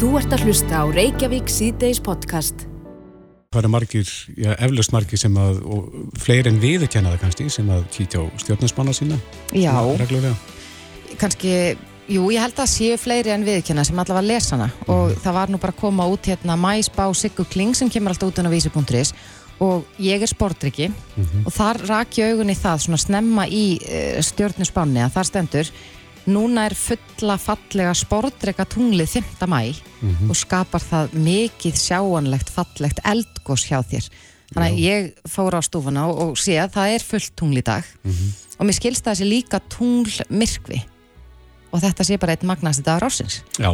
[0.00, 2.62] Þú ert að hlusta á Reykjavík síðdeis podcast.
[3.52, 7.68] Það eru margir, já, eflaust margir sem að, og fleiri en viðurkenna það kannski, sem
[7.68, 9.18] að kýtja á stjórnarspanna sína.
[9.52, 9.74] Já.
[10.00, 10.32] Reglulega.
[11.20, 11.52] kannski,
[12.08, 15.52] jú, ég held að séu fleiri en viðkjöna sem allavega lesa hana og það var
[15.52, 19.12] nú bara að koma út hérna Mæsbá Siggu Kling sem kemur alltaf út á vísi.is
[19.60, 20.88] og ég er sportryggi
[21.44, 25.74] og þar rak ég augun í það svona snemma í uh, stjórnusbánni að þar stendur
[26.28, 29.46] núna er fulla fallega sportrygga tunglið 5.
[29.48, 29.62] mæ
[30.28, 34.08] og skapar það mikið sjáanlegt fallegt eldgós hjá þér
[34.50, 37.66] þannig að ég fór á stúfuna og, og sé að það er fullt tungl í
[37.66, 37.84] dag
[38.58, 40.82] og mér skilst það þessi líka tungl myrkvi
[41.70, 43.70] og þetta sé bara eitt magnasti dagur ásins Já.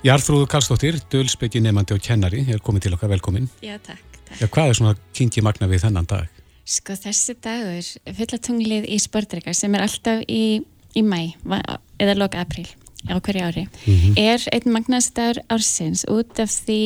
[0.00, 3.50] Jarþrúður Karlsdóttir, dölsbyggi nefandi og kennari, er komin til okkar velkomin.
[3.60, 4.38] Já, takk, takk.
[4.40, 6.38] Já, hvað er svona kingi magna við þennan dag?
[6.64, 10.62] Sko þessi dagur, fullatunglið í sportreika sem er alltaf í,
[10.96, 11.34] í mæ
[12.00, 12.66] eða loka april
[13.08, 13.64] á hverju ári,
[14.18, 16.04] er einn magnast dagur ársins.
[16.10, 16.80] Út af því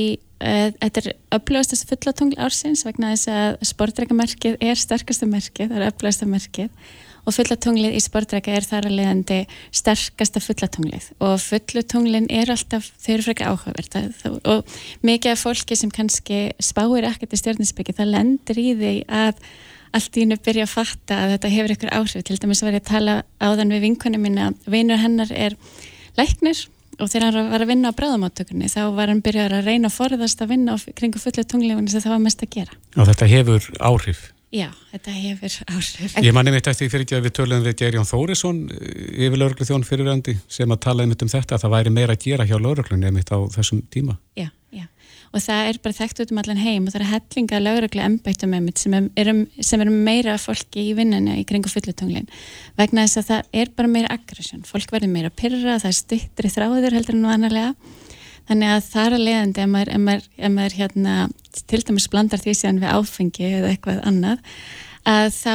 [0.44, 5.90] uh, þetta er upplöðast fullatungl ársins vegna þess að sportreikamerkið er sterkasta merkið, það er
[5.90, 6.70] upplöðasta merkið.
[7.24, 9.36] Og fullatunglið í sportreika er þar að leiðandi
[9.72, 11.06] sterkasta fullatunglið.
[11.24, 13.54] Og fullutunglin er alltaf, þau eru frekar
[13.94, 18.94] það- og mikið af fólki sem kannski spáir ekkert í stjórninsbyggi það lendir í því
[19.08, 19.40] að
[19.94, 22.82] allt í hennu byrja að fatta að þetta hefur ykkur áhrif til dæmis var ég
[22.82, 25.56] að tala áðan við vinkunum mína vinur hennar er
[26.18, 26.66] læknir
[27.00, 29.98] og þegar hann var að vinna á bráðamáttökunni þá var hann byrjar að reyna að
[29.98, 33.30] forðast að vinna á kringu fullu tunglífunni sem það var mest að gera Já, þetta
[33.30, 34.22] hefur áhrif.
[34.54, 38.06] Já, þetta hefur áhrif Ég manni mitt eftir fyrir ekki að við töluðum við Gerjón
[38.06, 42.14] Þórisson, yfir lauruglu þjón fyrirrandi, sem að tala einmitt um þetta, að það væri meira
[42.14, 44.14] að gera hjá lauruglunni einmitt á þessum tíma.
[44.38, 44.52] Já.
[45.34, 48.52] Og það er bara þekkt út um allan heim og það er hellinga lögreglega embættum
[48.54, 49.30] einmitt sem er,
[49.66, 52.28] sem er meira fólki í vinnunni í kringu fullutunglin
[52.78, 54.62] vegna þess að það er bara meira aggression.
[54.68, 57.74] Fólk verður meira pyrra, það er styttri þráður heldur en vanalega.
[58.44, 61.16] Þannig að það er að leiðandi ef maður, ef maður, ef maður hérna,
[61.64, 64.58] til dæmis blandar því síðan við áfengi eða eitthvað annað
[65.08, 65.54] að þá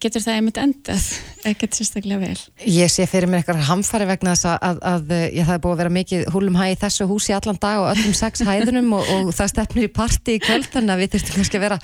[0.00, 1.06] getur það einmitt endað
[1.48, 2.42] ekkert sérstaklega vel.
[2.72, 5.74] Ég sé fyrir mér eitthvað hamfari vegna þess að, að, að ég, það er búið
[5.74, 9.10] að vera mikið húlum hæ í þessu húsi allan dag og öllum sex hæðunum og,
[9.16, 11.80] og það stefnir í parti í kvöld þannig að við þurftum kannski að vera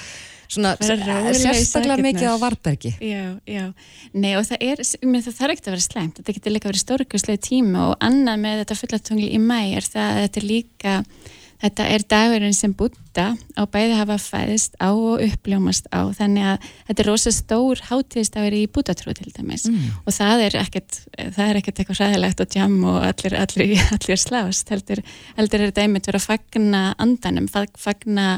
[0.55, 3.65] svona Vera sérstaklega mikið á varbergi Já, já.
[4.13, 6.85] Nei og það er, meina, það þarf ekkert að vera slæmt, þetta getur líka verið
[6.85, 10.95] stórkustlega tíma og annað með þetta fullatungli í mæ er það að þetta er líka,
[11.65, 16.67] þetta er dagurinn sem búta á bæði hafa fæðist á og uppljómast á, þannig að
[16.91, 19.65] þetta er rosa stór hátíðisdagur í bútatrú til dæmis.
[20.05, 24.21] Og það er ekkert, það er ekkert eitthvað hræðilegt og jam og allir, allir, allir
[24.21, 25.01] slást, heldur,
[25.39, 28.29] heldur er þetta einmitt verið að fagna andanum, fag- fagna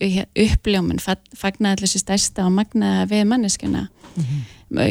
[0.00, 3.88] uppljómun, fag- fagna allir þessu stærsta og magna við manneskuna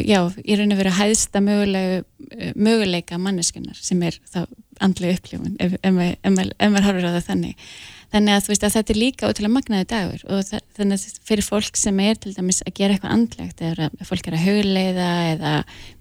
[0.06, 4.44] já, í raun og veru hæðsta möguleika manneskunar sem er þá
[4.84, 7.72] andlega uppljómun ef, ef, ef, ef maður horfir á það þannig.
[8.10, 11.18] Þannig að þú veist að þetta er líka ótrúlega magnaði dagur og það, þannig að
[11.28, 14.46] fyrir fólk sem er til dæmis að gera eitthvað andlegt eða að fólk er að
[14.48, 15.52] hugleiða eða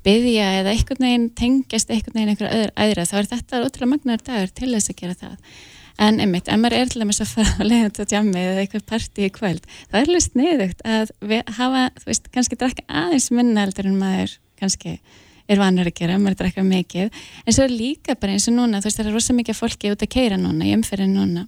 [0.07, 4.25] byðja eða einhvern veginn tengjast einhvern veginn einhverja öðru, aðra þá er þetta ótrúlega magnaði
[4.31, 5.53] dagur til þess að gera það.
[5.99, 8.89] En einmitt, ef maður er til dæmis að fara að leiða til djammi eða eitthvað
[8.89, 11.09] partí í kvöld það er alveg sniðugt að
[11.59, 14.95] hafa þú veist, kannski drakka aðeins minna heldur en maður kannski
[15.49, 17.19] er vanur að gera, maður drakka mikið.
[17.45, 20.05] En svo líka bara eins og núna þú veist, það er rosa mikið fólki út
[20.05, 21.45] að keira núna í umferðin núna.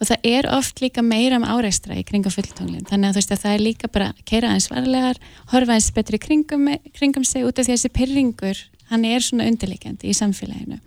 [0.00, 2.86] Og það er oft líka meira um áreistra í kringum fulltunglin.
[2.88, 5.90] Þannig að þú veist að það er líka bara að keira aðeins varlegar horfa aðeins
[5.96, 10.16] betri kringum, kringum sig út af því að þessi pyrringur hann er svona undirleikandi í
[10.16, 10.80] samfélaginu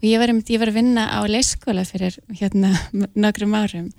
[0.00, 2.72] og ég var, ég var að vinna á leyskóla fyrir hérna
[3.14, 3.90] nokkrum árum.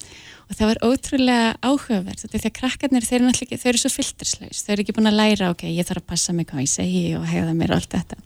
[0.49, 3.91] Og það var ótrúlega áhugaverð er því að krakkarnir, þeir eru ekki, þau eru svo
[3.93, 6.71] filterslaus, þau eru ekki búin að læra ok, ég þarf að passa mig hvað ég
[6.73, 8.17] segi og hegða mér og allt þetta.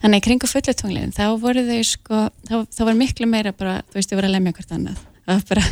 [0.00, 4.00] Þannig að kringu fullutunglinn, þá voru þau sko þá, þá var miklu meira bara, þú
[4.00, 5.04] veist, þau voru að lemja hvort annað.
[5.28, 5.64] Var bara,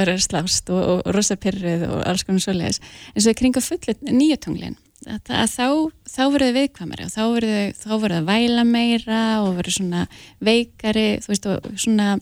[0.00, 2.82] voru að slást og, og, og rosa pyrruð og alls konar svoleiðis.
[3.12, 5.66] En svo í kringu fullu nýjutunglinn að, þá,
[6.10, 10.06] þá voru þau viðkvæmari og þá voru þau, að væla meira og voru svona
[10.42, 12.16] veikari þú veist og svona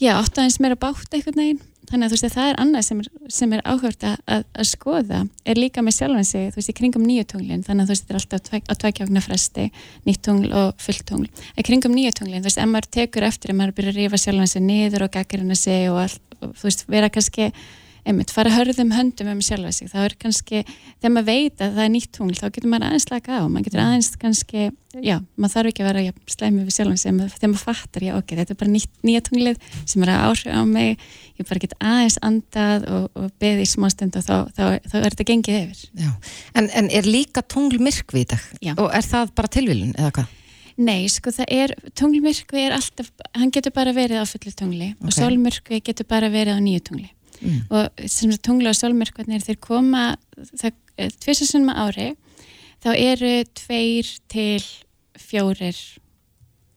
[0.00, 1.64] já, áttu aðeins meira bátt einhvern veginn.
[1.86, 4.40] Þannig að þú veist að það er annað sem er, sem er áhört að, að,
[4.58, 5.20] að skoða.
[5.46, 8.06] Er líka með sjálfan sig, þú veist, í kringum nýju tunglin þannig að þú veist,
[8.06, 9.66] þetta er alltaf tvæk, á tvækjáfna fresti
[10.08, 11.44] nýtt tungl og fullt tungl.
[11.54, 14.20] Í kringum nýju tunglin, þú veist, ef maður tekur eftir ef maður byrjar að rífa
[14.24, 17.52] sjálfan sig niður og gaggarina sig og allt, og, þú veist, vera kannski
[18.06, 21.84] einmitt, fara hörðum höndum um sjálfa sig, þá er kannski þegar maður veit að það
[21.84, 24.62] er nýtt tungl, þá getur maður aðeins slaka á, maður getur aðeins kannski
[25.02, 26.04] já, maður þarf ekki að vera
[26.36, 29.68] slæmi við sjálfa sig, þegar maður fattar, já, ok, þetta er bara nýtt, nýja tunglið
[29.82, 31.04] sem er að áhrif á mig,
[31.36, 35.10] ég bara get aðeins andað og, og beðið í smástund og þá, þá, þá er
[35.10, 35.84] þetta gengið yfir.
[36.56, 38.50] En, en er líka tungl myrkvi í dag?
[38.64, 38.76] Já.
[38.78, 40.34] Og er það bara tilviljun eða hvað?
[40.76, 45.06] Nei, sko það er, tunglmyrkvi er alltaf, hann getur bara verið á fullu tungli Ok.
[45.08, 47.08] og sólmyrkvi getur bara verið á nýju tungli
[47.40, 47.60] Mm.
[47.70, 50.04] og sem sagt tungli og sólmyrkvarnir þeir koma
[51.20, 52.14] tvisasunum ári
[52.84, 54.64] þá eru tveir til
[55.20, 55.76] fjórir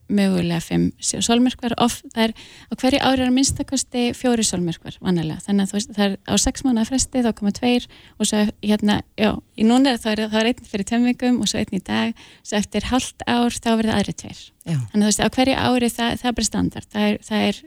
[0.09, 2.35] mögulega fimm sólmyrkvar of, það er
[2.69, 6.33] á hverju ári er að minnstakosti fjóri sólmyrkvar vanalega, þannig að veist, það er á
[6.41, 10.23] sex mánuða fresti þá koma tveir og svo hérna, já, í núna er það er,
[10.33, 13.69] það er einn fyrir temmingum og svo einn í dag, svo eftir halvt ár þá
[13.75, 14.75] verður aðri tveir Já.
[14.91, 16.87] Þannig að þú veist, á hverju ári það, það er bara standard.
[16.93, 17.59] Það er, það er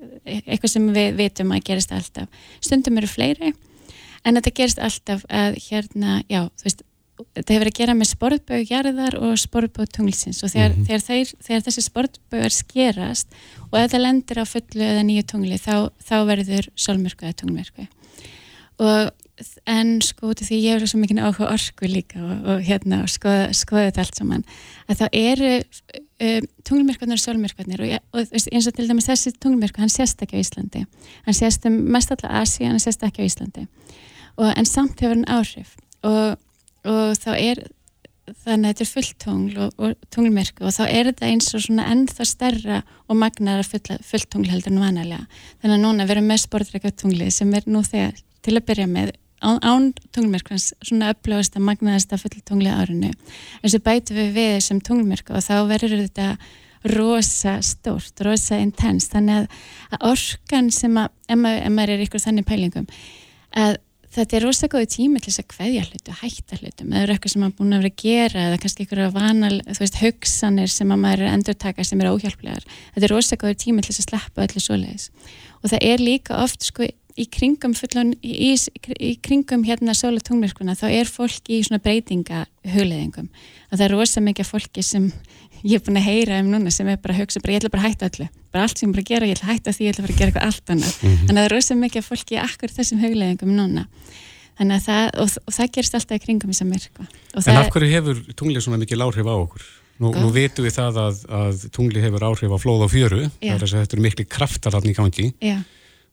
[0.45, 2.45] eitthvað sem við vitum að gerist alltaf.
[2.63, 3.53] Stundum eru fleiri,
[4.23, 6.85] en þetta gerist alltaf að hérna, já, þú veist,
[7.37, 11.65] þetta hefur að gera með sportbögu jarðar og sportbögu tunglsins og þegar, þegar, þeir, þegar
[11.69, 13.41] þessi sportbögar skerast
[13.71, 17.89] og ef það lendir á fullu eða nýju tungli þá, þá verður sólmyrku eða tunglmyrku.
[18.83, 19.13] Og
[19.67, 23.03] en sko út af því ég hefur svo mikið áhuga orku líka og, og hérna
[23.05, 24.45] og skoða, skoða þetta allt saman
[24.91, 29.87] að þá eru um, tunglmyrkvarnir og sólmyrkvarnir og, og eins og til dæmis þessi tunglmyrkvar,
[29.87, 30.85] hann sést ekki á Íslandi.
[31.27, 33.67] Hann sést um mest alltaf Asi hann sést ekki á Íslandi.
[34.39, 35.75] Og, en samt hefur hann áhrif.
[36.07, 36.39] Og,
[36.89, 37.63] og þá er
[38.43, 41.65] þannig að þetta er fullt tungl og, og tunglmyrku og þá er þetta eins og
[41.65, 45.27] svona ennþá stærra og magnara fullt tungl heldur en vanalega.
[45.63, 48.89] Þannig að núna við erum með sportreika tungli sem er nú þegar til að byrja
[48.91, 49.13] með
[49.43, 53.13] án, án tunglmyrkvans svona upplöfast að magnaðast að fulla tungli árinu.
[53.63, 56.29] En svo bætum við við þessum tunglmyrku og þá verður þetta
[56.93, 59.67] rosa stórt, rosa intens þannig að,
[60.13, 61.39] orkan sem að ef
[61.71, 62.89] maður er ykkur þannig pælingum
[63.55, 63.77] að
[64.13, 66.93] þetta er rosa góði tími til þess að kveðja hlutu, hætta hlutum.
[66.93, 70.01] Eða eitthvað sem maður búin að vera að gera eða kannski ykkur vanal, þú veist,
[70.03, 73.85] hugsanir sem að maður er að endurtaka sem eru óhjálplegar þetta er rosa góði tími
[73.85, 75.09] til þess að sleppa öllu svoleiðis.
[75.63, 76.89] Og það er líka oft sko
[77.19, 81.83] í kringum fullan, í, í, í kringum hérna sóla tunglmyrkuna þá er fólk í svona
[81.83, 85.11] breytinga hugleðingum og það er rosa mikið fólki sem
[85.63, 87.73] ég er búin að heyra um núna sem er bara að hugsa, bara, ég ætla
[87.73, 88.29] bara að hætta öllu.
[88.53, 90.05] Bara allt sem ég er bara að gera, ég ætla að hætta því, ég ætla
[90.05, 90.97] bara að gera eitthvað allt annað.
[91.03, 93.85] Þannig að það er rosa mikið fólki í akkur þessum hugleðingum núna.
[94.59, 97.07] Þannig að það, og, og það gerist alltaf í kringum myrkva.
[97.33, 99.69] Og En af hverju hefur tunglið svona mikil áhrif á okkur?
[100.03, 103.63] Nú, nú vitum við það að, að tunglið hefur áhrif á flóð og fjöru, er
[103.63, 104.77] þetta eru mikli kraftar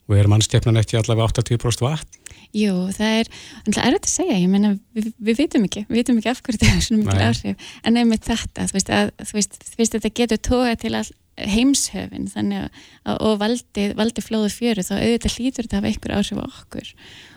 [0.10, 2.20] og er mannstefnan ekki allavega 80% vatn?
[2.56, 3.30] jú, það er
[3.68, 6.42] það er þetta að segja, ég meina, við, við vitum ekki við vitum ekki af
[6.46, 7.72] hverju þetta er svona mikil áhrif.
[7.86, 11.12] En einmitt þetta, þú veist, að, þú veist, þú veist þetta getur tóga til all
[11.40, 15.92] heimshöfin þannig að, að og valdi, valdi flóðu fjöru þá auðvitað hlýtur þetta að hafa
[15.94, 16.92] einhver áhrif á okkur.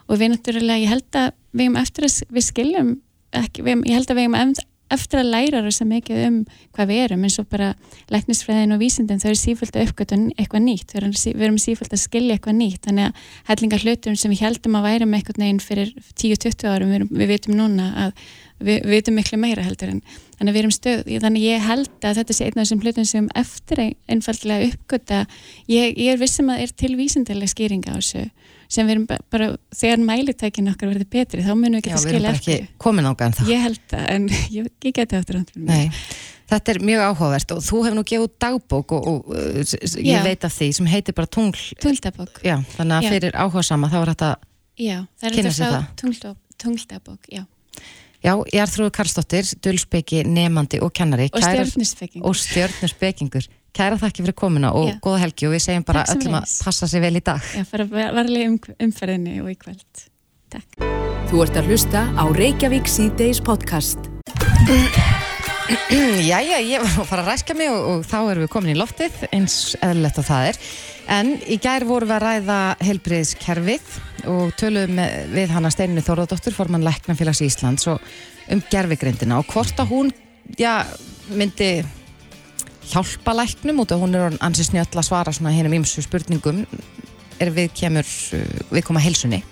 [0.09, 2.93] Og við náttúrulega, ég held að við hefum eftir að við skiljum
[3.43, 4.57] ekki, við, ég held að við em-
[4.97, 6.37] eftir að læra rosa mikið um
[6.77, 7.73] hvað við erum eins og bara
[8.13, 10.95] læknisfræðin og vísindin þau eru sífælt að uppgöta eitthvað nýtt.
[10.95, 12.83] Við erum, sífælt að skilja eitthvað nýtt.
[12.87, 16.93] Þannig að hellingar hlutum sem við heldum að væri með eitthvað neginn fyrir 10-20 árum
[16.97, 18.13] við, við vitum núna að
[18.63, 20.03] við, við vitum miklu meira heldur en
[20.39, 22.83] þannig að við erum stöð þannig að ég held að þetta sé einn af þessum
[22.85, 25.21] hlutum sem eftir ein- einfaldlega uppgöta
[25.71, 28.25] ég, ég er vissum að er til vísindilega skýringa á þessu
[28.73, 32.03] sem við erum ba- bara þegar mælitækin okkar verður betri þá munum við Já, geta
[32.03, 33.51] við erum bara ekki eftir komin ánga en það.
[33.53, 34.29] Ég held það, en
[34.59, 35.91] ég, ég geti aftur ándur Nei,
[36.53, 40.23] þetta er mjög áhugavert og þú hefur nú gefið dagbók og, og uh, ég Já.
[40.27, 41.63] veit af því sem heitir bara tungl.
[41.85, 43.13] Tungldabók, Já, þannig að Já.
[43.17, 44.31] fyrir áhuga sama þá er þetta,
[44.81, 45.91] já, er Kynna þetta sér það.
[46.03, 47.43] tungldab- Tungldabók, já
[48.23, 51.25] já, ég er þrúið Karlsdóttir, dulspeki, nefandi og kennari.
[51.35, 53.49] Og stjörnusfekking Og stjörnusbekingur.
[53.73, 54.97] Kæra þakki fyrir komuna og Já.
[55.01, 56.63] góða helgi og við segjum bara öllum að sömuleiðis.
[56.67, 57.41] passa sig vel í dag.
[57.57, 60.03] Já, fara varlega um, umferðinni og í kvöld
[60.53, 60.83] Takk
[61.33, 64.11] Þú ert að hlusta á Reykjavík C-Days podcast.
[66.33, 68.77] Jæja, ég var að fara að ræska mig og, og þá erum við komin í
[68.77, 70.59] loftið eins eðlilegt að það er.
[71.17, 73.95] En í gær vorum við að ræða helbriðskerfið
[74.33, 75.01] og töluðum
[75.33, 78.05] við hana Steinunni Þórðardóttur, formann Læknafélags Íslands og
[78.53, 80.13] um gerfigreindina og hvort að hún,
[80.61, 80.83] já,
[81.33, 81.73] myndi
[82.91, 86.65] hjálpa læknum út og hún er orðin ansi snjöll að svara svona hennum ímsu spurningum
[87.43, 89.43] er við kemur, uh, við koma heilsunni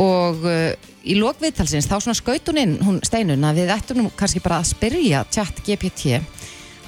[0.00, 0.72] og uh,
[1.04, 4.58] í lokviðtalsins þá svona skaut hún inn hún steinun að við ættum nú kannski bara
[4.62, 6.18] að spyrja tjatt GPT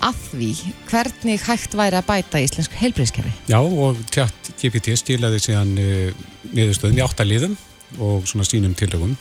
[0.04, 0.50] að því
[0.90, 7.00] hvernig hægt væri að bæta íslensk heilbreyðskerfi Já, og tjátt GPT stilaði síðan uh, niðurstöðum
[7.00, 7.56] í áttaliðum
[8.02, 9.16] og svona sínum tillögum.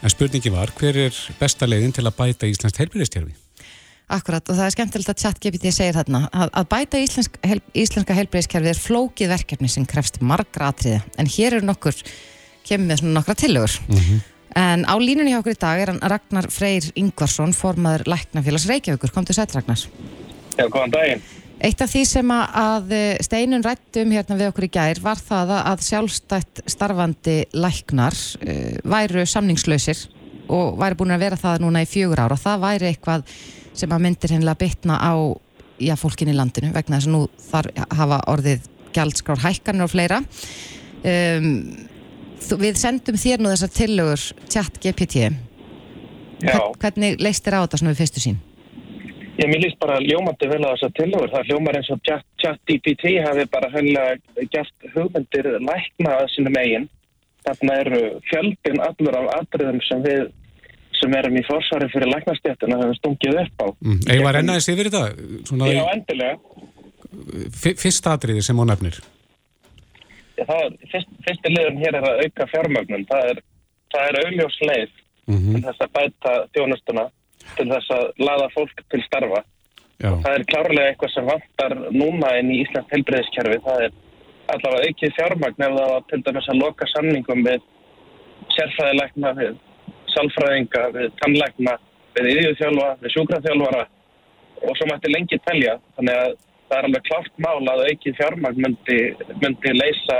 [0.00, 3.34] En spurningi var, hver er besta leiðin til að bæta Íslands heilbyrðistjárfi?
[4.10, 7.60] Akkurat og það er skemmtilegt að tjatt GPT segir þarna að, að bæta íslensk, heil,
[7.78, 11.04] íslenska heilbreyðskerfi er flókið verkefni sem krefst margra atriða.
[11.20, 11.94] En hér eru nokkur
[12.66, 13.76] kemur með svona nokkra tillögur.
[14.58, 19.12] En á línunni hjá okkur í dag er hann Ragnar Freyr Ingvarsson formaður Læknafélags Reykjavíkur,
[19.14, 19.78] kom til sætt Ragnar.
[20.58, 21.22] Já, góðan daginn.
[21.60, 25.50] Eitt af því sem að- að steinun rættum hérna við okkur í gær var það
[25.54, 30.02] að- að sjálfstætt starfandi læknar uh, væru samningslausir
[30.48, 32.34] og væri búin að vera það núna í fjögur ára.
[32.40, 33.22] Það væri eitthvað
[33.80, 35.12] sem að myndir hennilega bytna á
[35.80, 37.70] já, fólkin í landinu vegna þess að nú þar
[38.00, 41.48] hafa orðið gjaldskrár hækkanir og fleira um,
[42.60, 45.30] við sendum þér nú þessar tillögur chat GPT
[46.40, 48.38] Hvern, hvernig leist þér á þetta svona við fyrstu sín?
[49.40, 51.30] ég mér líst bara ljómandi vel á þessar tillögur.
[51.32, 56.58] Það hljómar eins og chat, chat DPT hafi bara hennilega gert hugmyndir lækna að sínum
[56.60, 56.88] eigin.
[57.46, 60.26] Þarna eru fjöldin allur af atriðum sem við
[61.00, 63.66] sem erum í forsvari fyrir læknastjættina hefur stungið upp á.
[63.84, 64.00] Mm.
[64.06, 65.30] Eða var ennaðis yfir þetta?
[65.48, 66.36] Svona Já, endilega.
[67.56, 68.72] fyrsta atriði sem hún
[70.48, 73.06] það er, fyrst, fyrsti liðun hér er að auka fjármögnun.
[73.10, 73.40] Það er,
[73.94, 74.98] það er augljós leið
[75.30, 77.02] Mm til þess að bæta þjónustuna,
[77.54, 79.42] til þess að laða fólk til starfa.
[80.00, 83.58] Já, Það er klárlega eitthvað sem vantar núna inn í Íslands helbreyðiskerfi.
[83.66, 83.92] Það er
[84.54, 87.66] allavega aukið fjármagn ef það var til dæmis að loka samningum við
[88.56, 89.58] sérfræðilegna, við
[90.14, 91.74] salfræðinga, við tannlegna,
[92.18, 93.82] við yðjúþjálfa, við sjúkraþjálfara
[94.60, 95.76] og svo mætti lengi telja.
[95.98, 96.32] Þannig að
[96.70, 98.98] það er alveg klárt mál að aukið fjármagn myndi,
[99.42, 100.18] myndi leysa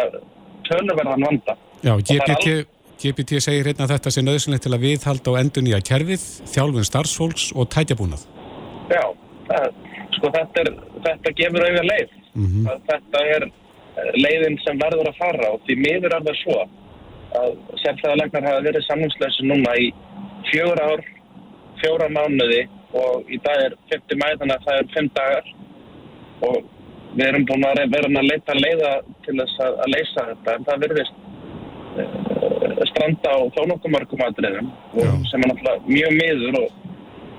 [0.68, 1.56] töluverðan vanda.
[1.82, 2.56] já það er GPT,
[3.02, 6.88] GPT segir hérna að þetta sé nöðsynlegt til að viðhalda og endur nýja kerfið, þjálfun
[6.88, 8.26] starfsfólks og tætjabúnað.
[8.90, 9.04] Já,
[9.48, 9.68] það,
[10.16, 10.72] sko þetta, er,
[11.06, 12.16] þetta gefur auðvitað leið.
[12.30, 16.36] Mm að þetta er eh, leiðin sem verður að fara og því miður er það
[16.44, 16.76] svo að
[17.82, 19.88] sérfæðalegnar hafa verið samningsleysi núna í
[20.50, 21.02] fjögur ár,
[21.80, 22.64] fjóra mánuði
[22.96, 25.50] og í dag er 50 mæ þannig að það er 5 dagar
[26.48, 26.56] og
[27.14, 28.92] við erum búin að vera að leita leiða
[29.26, 31.16] til þess að, að leysa þetta en það virðist
[32.02, 33.38] uh, stranda á
[34.94, 35.08] Já.
[35.10, 36.78] og sem er náttúrulega mjög miður og,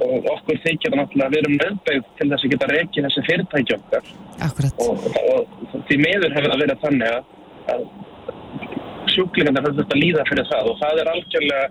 [0.08, 3.78] og okkur þykir náttúrulega að við erum nöðbeigð til þess að geta reikið þessi fyrirtæki
[3.78, 4.12] okkar
[4.48, 4.86] Akkurat.
[4.88, 7.88] og, og, og því miður hefur það verið þannig að,
[9.12, 11.70] að sjúklingarnir hefur þetta líða fyrir það og það er algjörlega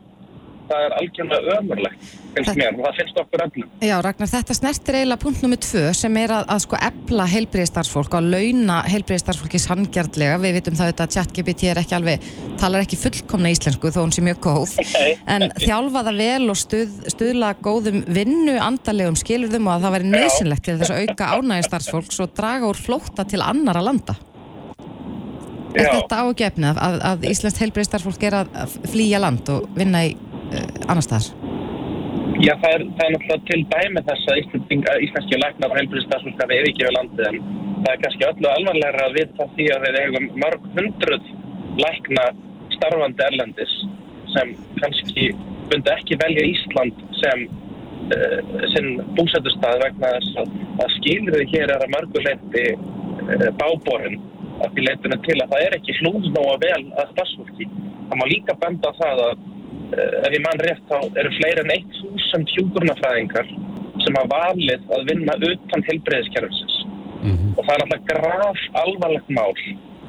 [0.71, 4.99] það er algjörlega ömurlegt finnst mér og það finnst okkur öllum Já, Ragnar, þetta snertir
[4.99, 9.61] eiginlega punkt nummið tvö sem er að, að sko efla heilbriðistarfsfólk og að launa heilbriðistarfsfólki
[9.63, 10.39] sangjarnlega.
[10.45, 12.31] Við vitum það auðvitað að ChatGPT er ekki alveg,
[12.61, 14.77] talar ekki fullkomna íslensku þó hún sé mjög góð.
[14.95, 19.97] Nei, En þjálfa það vel og stuð, stuðla góðum vinnu, andalegum skilurðum og að það
[19.97, 24.21] væri nöðsynlegt til þess að auka ánægi starfsfólks og draga úr flótta til annara landa.
[25.71, 25.91] Er Já.
[25.95, 31.07] þetta ágefnið að, að íslenskt heilbriðistarfsfólk er að flýja land og vinna í uh, annar
[31.07, 31.31] staðar?
[32.41, 34.39] Já, það er, það er náttúrulega til dæmi þess að
[35.05, 37.41] íslenski læknar og heilbríðstafsfólk hafi yfirgefið landið en
[37.85, 41.29] það er kannski öllu alvarlega að vita því að við eigum mörg hundruð
[41.85, 42.27] lækna
[42.77, 43.75] starfandi erlendis
[44.35, 45.31] sem kannski
[45.71, 48.39] bundi ekki velja Ísland sem uh,
[48.73, 54.21] sinn búsætustað vegna þess að, að skilriði hér er að mörgu leiti uh, báborinn
[54.61, 57.69] að því leitinu til að það er ekki hlúðnóa vel að starfsfólki.
[58.11, 61.75] Það má líka benda það að uh, ef ég mann rétt þá eru fleiri en
[61.77, 63.53] 1000 hjúkurnafræðingar
[64.05, 66.77] sem hafa valið að vinna utan helbreyðiskerfisins.
[67.23, 67.55] -hmm.
[67.57, 69.55] Og það er alltaf graf alvarlegt mál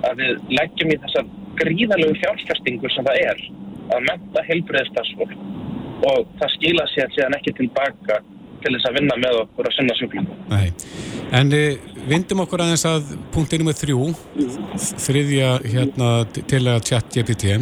[0.07, 1.31] að við leggjum í þessar
[1.61, 3.41] gríðalegu fjárfestingu sem það er
[3.95, 5.35] að menta helbreyðistarfsfólk
[6.09, 8.21] og það skila sér síðan ekki tilbaka
[8.63, 10.41] til þess að vinna með okkur og sinna sjúklingum.
[10.51, 10.71] Nei.
[11.37, 11.61] En e,
[12.09, 14.09] vindum okkur aðeins að punkti nummer þrjú,
[15.05, 17.55] þriðja hérna til að chat GPT.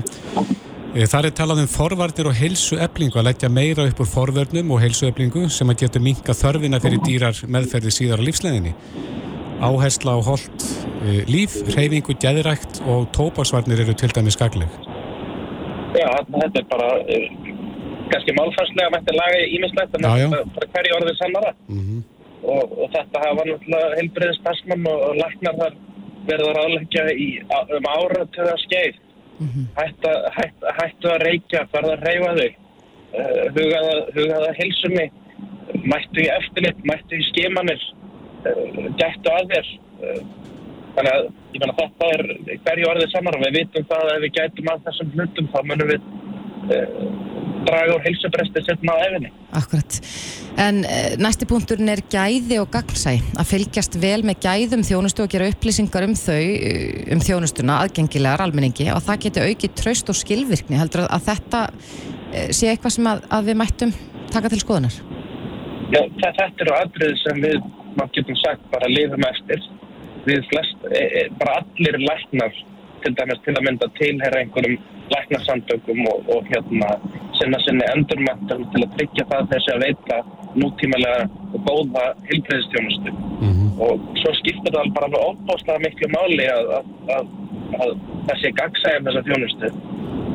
[0.89, 4.81] E, þar er talað um forvarnir og heilsueflingu að leggja meira upp úr forvörnum og
[4.81, 8.73] heilsueflingu sem að getur minka þörfina fyrir dýrar meðferði síðar á lífsleginni.
[9.59, 10.65] Áhersla á holdt
[11.03, 14.71] e, líf, reyfingu, gæðirækt og tóparsvarnir eru til dæmis skagleg.
[15.97, 16.89] Já, þetta er bara
[18.13, 21.51] kannski málfarslega mætti laga ímislegt en þetta er hverju orðið sannara.
[21.67, 22.01] Mm -hmm.
[22.53, 25.77] og, og þetta hafa náttúrulega heilbriðis passmann og, og læknar þar
[26.29, 28.95] verið að ráðleggja í, á- um áratuga skeið
[29.77, 35.05] hættu, hættu, hættu að reykja, farða að reyfa þau uh, hugaða, hugaða hilsunni
[35.85, 37.81] mættu í eftirlit, mættu í skimanir
[38.45, 39.69] uh, gættu að þér.
[40.03, 40.21] Uh,
[40.95, 41.23] þannig að
[41.53, 42.23] ég meina þetta er
[42.65, 45.59] hverju orðið sannar og við vitum það að ef við gætum að þessum hlutum þá
[45.69, 46.01] munum við
[47.67, 49.95] draga úr heilsubresti setna á efinni Akkurat.
[50.61, 53.15] En uh, næsti punkturinn er gæði og gagnsæ.
[53.39, 58.43] Að fylgjast vel með gæðum þjónustu og gera upplýsingar um þau, uh, um þjónustuna, aðgengilegar
[58.45, 60.77] almenningi og það geti aukið traust og skilvirkni.
[60.77, 63.95] Heldur að þetta uh, sé eitthvað sem að, að við mættum
[64.29, 64.99] taka til skoðunar?
[65.89, 69.63] Já, þetta eru atriði sem við, maður getum sagt, bara lifum eftir.
[70.27, 72.57] Við flest, e, e, bara allir læknar,
[73.03, 74.77] til dæmis til að mynda tilheyra einhverjum
[75.13, 76.89] læknarsamtökum og, og hérna
[77.39, 80.19] sinna sinni endurmentum til að tryggja það þessi að veita
[80.59, 83.15] nútímalega og góða hilbreyðistjónustu.
[83.85, 87.31] Og svo skiptir það bara alveg óbáslega miklu máli að, að, að,
[87.83, 87.95] að
[88.29, 89.71] þessi gagsæðum þessa þjónustu.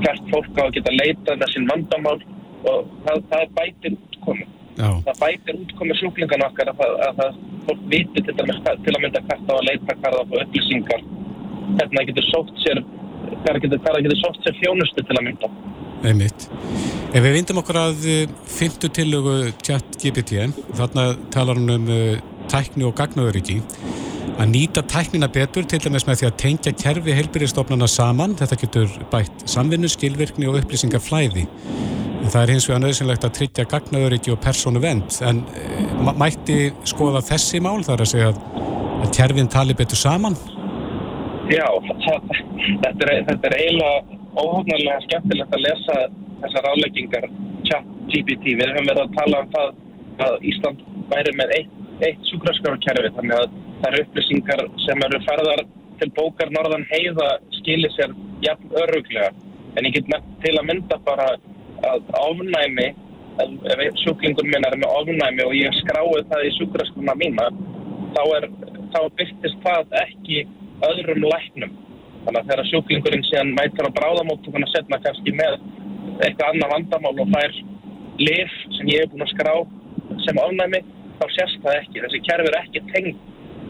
[0.04, 2.18] Hvert fólk á að geta leitað þessin vandamál
[2.70, 7.36] og það, það bætir útkomi Já, það bætir útkomi sjúklingan okkar að það, að
[7.68, 11.04] fólk viti til, dæmis, til að mynda hvert á að leita það á upplýsingar
[11.72, 12.82] hvernig það getur sótt sér
[13.44, 15.52] hvað það getur, sótt sér þjónustu til að mynda
[16.04, 16.48] Einmitt.
[17.14, 22.18] Ef við vindum okkur að eh, fimmtu tillögu chat GPT, þarna talar hún um uh,
[22.50, 23.60] tækni og gagnaðuriki,
[24.34, 28.96] að nýta tæknina betur til dæmis með því að tengja kerfi heilbyrðistofnana saman, þetta getur
[29.12, 31.46] bætt samvinnu, skilvirkni og upplýsingaflæði.
[32.24, 36.58] En það er hins vegar nöðsynlegt að tryggja gagnaðuriki og persónu vend, en uh, mætti
[36.90, 40.36] skoða þessi mál þar að segja að kerfin tali betur saman?
[41.44, 45.96] Já, þetta, er, þetta er eiginlega óhófnarlega skemmtilegt að lesa
[46.40, 47.26] þessar áleggingar
[47.68, 48.54] chat GPT.
[48.56, 51.76] Við höfum verið að tala um það að Ísland væri með eitt,
[52.08, 53.58] eitt sjúkraskárukerfi þannig að
[53.90, 55.64] eru upplýsingar sem eru ferðar
[56.00, 59.30] til bókar norðan heiða skilir sér jafn öruglega.
[59.76, 61.28] En ég get nefnt til að mynda bara
[61.84, 62.90] að ofnæmi,
[63.44, 67.52] ef, sjúklingun minn er með ofnæmi og ég skrái það í sjúkraskuna mína,
[68.16, 68.52] þá, er,
[68.94, 70.44] þá byrtist það ekki
[70.88, 71.76] öðrum læknum.
[72.24, 75.58] Þannig að þegar sjúklingurinn síðan mætir á bráðamóttökuna setna kannski með
[76.24, 77.56] eitthvað annað vandamál og fær
[78.22, 79.54] lif sem ég hef búin að skrá
[80.24, 80.80] sem ofnæmi,
[81.20, 82.04] þá sést það ekki.
[82.04, 83.18] Þessi kerfi er ekki tengd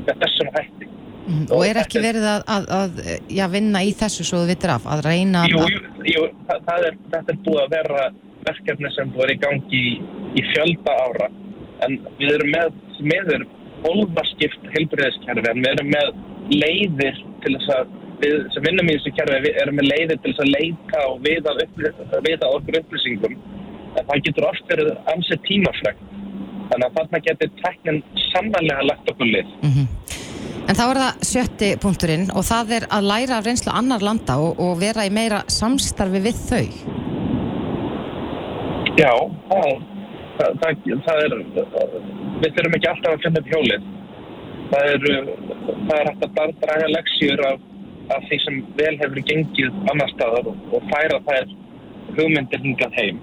[0.04, 0.90] með þessum hætti.
[1.24, 1.46] Mhm.
[1.56, 2.98] Og er ekki verið að, að, að
[3.32, 5.72] já, vinna í þessu svo þú vittir af, að reyna Jú, að...
[5.72, 5.80] jú,
[6.12, 8.02] jú það, er, þetta er búið að vera
[8.44, 9.94] verkefni sem búið í gangi í,
[10.36, 11.30] í fjölda ára.
[11.86, 13.46] En við erum með, meður
[13.84, 16.12] hólfaskipt heilbriðiskerfi, en við erum með
[16.52, 20.44] leiðir til þess að við sem vinnum í þessu við erum með leiðir til þess
[20.44, 21.54] að leita og viða,
[22.28, 23.36] viða okkur upplýsingum
[23.94, 26.06] en það getur oft verið ansið tímafregt
[26.70, 29.52] þannig að þarna getur teknin sannlega lagt okkur lið.
[29.62, 29.84] Mm
[30.64, 34.38] En þá er það sjötti punkturinn og það er að læra af reynslu annar landa
[34.40, 36.68] og, og vera í meira samstarfi við þau.
[38.96, 39.12] Já,
[39.50, 39.68] það,
[40.38, 41.36] það, það, það er
[42.40, 43.86] við þurfum ekki alltaf að finna upp hjólið
[44.70, 45.28] það er,
[45.88, 47.68] það er hægt að draga leksjur af,
[48.16, 51.54] af því sem vel hefur gengið annar staðar og, og færa þær
[52.14, 53.20] hugmyndir hingað heim.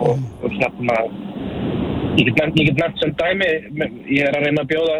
[0.00, 0.96] Og, og hérna
[2.18, 3.50] ég get nefnt, nefnt sem dæmi
[4.10, 4.98] ég er að reyna að bjóða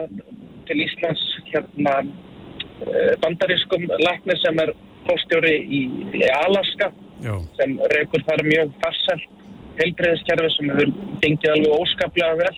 [0.69, 4.73] til Íslands hérna eh, bandarískum lækni sem er
[5.09, 5.81] fórstjóri í,
[6.21, 6.91] í Alaska
[7.25, 7.35] Já.
[7.59, 9.27] sem reykur þar mjög farsælt
[9.81, 12.55] heilbreyðiskerfi sem hefur gengið alveg óskaplega vel.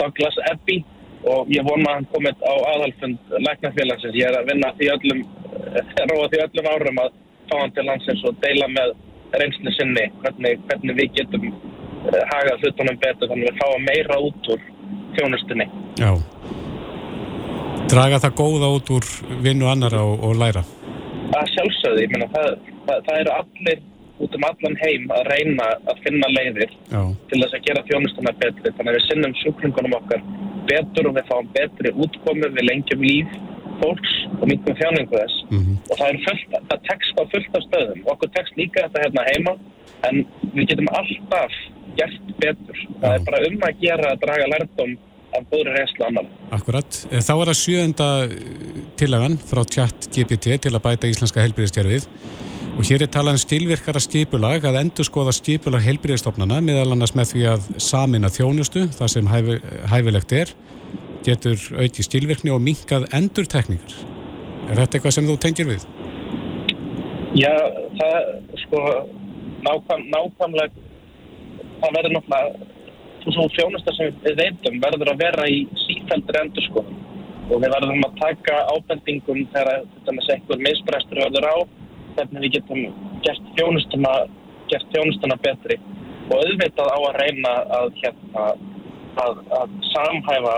[0.00, 0.84] Douglas Abbey
[1.28, 4.16] og ég vona að hann komið á aðalfund læknafélagsins.
[4.16, 5.22] Ég er að vinna því öllum
[6.10, 7.12] róa því öllum árum að
[7.50, 8.94] fá hann til landsins og deila með
[9.40, 14.18] reynslu sinni hvernig, hvernig við getum uh, hagað hlutunum betur þannig að við fáum meira
[14.26, 14.66] út úr
[15.18, 15.68] þjónustunni.
[16.00, 16.12] Já.
[17.90, 19.06] Draga það góða út úr
[19.44, 20.64] vinnu annara og, og læra.
[21.30, 22.52] að sjálfsögði, ég meina það,
[22.86, 23.82] það, það eru allir
[24.20, 27.02] út um allan heim að reyna að finna leiðir Já.
[27.30, 30.24] til þess að gera þjónustuna betri þannig að við sinnum sjúklingunum okkar
[30.70, 33.34] betur og við fáum betri útkomu við lengjum líf
[33.80, 35.76] fólks og miklum þjáningu þess Mhm.
[35.90, 39.04] og það er fullt, það tekst á fullt af stöðum og okkur tekst líka þetta
[39.04, 39.52] hérna heima
[40.08, 41.52] en við getum alltaf
[41.98, 43.14] gert betur það Já.
[43.14, 44.92] er bara um að gera að draga lærdom
[45.38, 46.90] af góðri reynslu annar Akkurat.
[47.12, 48.08] Eh, Þá er það sjöunda
[49.00, 52.06] tillagan frá chat GPT til að bæta íslenska helbriðistjærfið
[52.80, 57.32] og hér er talað um stilvirkara skipulag að endur skoða skipulag helbriðistofnana meðal annars með
[57.34, 59.56] því að samina þjónustu, það sem hæfi,
[59.90, 60.52] hæfilegt er,
[61.26, 63.98] getur auki stilvirkni og minkað endurtekningar.
[64.70, 65.84] Er þetta eitthvað sem þú tengir við?
[67.36, 67.52] Já,
[67.98, 68.16] það
[68.62, 68.80] sko
[69.66, 70.86] nákvæm, nákvæmlega
[71.82, 72.70] það verður náttúrulega
[73.26, 76.96] þú þjónusta sem við veitum verður að vera í sífældur endurskoðum
[77.50, 81.56] og við verðum að taka ábendingum þegar sekkur misbrestur verður á
[82.16, 82.82] hvernig við getum
[83.24, 84.14] gert þjónustuna
[84.70, 85.78] gert þjónustuna betri.
[86.30, 88.44] Og auðvitað á að reyna að hérna
[89.20, 90.56] að, að samhæfa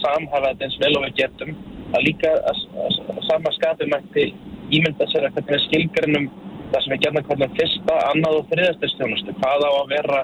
[0.00, 1.54] samhæfa þetta eins vel og við getum.
[1.94, 4.26] Að líka að, að, sama skapi mætti
[4.74, 6.28] ímynda sér að hvernig skilgarinnum
[6.72, 10.22] það sem við gerðum hvernig fyrsta, annað og þriðastustjónustu hvað á að vera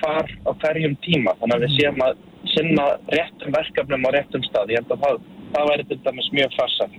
[0.00, 1.36] hvar á hverjum tíma.
[1.40, 2.22] Þannig að við séum að
[2.54, 4.72] sinna réttum verkefnum á réttum stað.
[4.74, 5.20] Ég held að það,
[5.54, 6.90] það væri til dæmis mjög farsal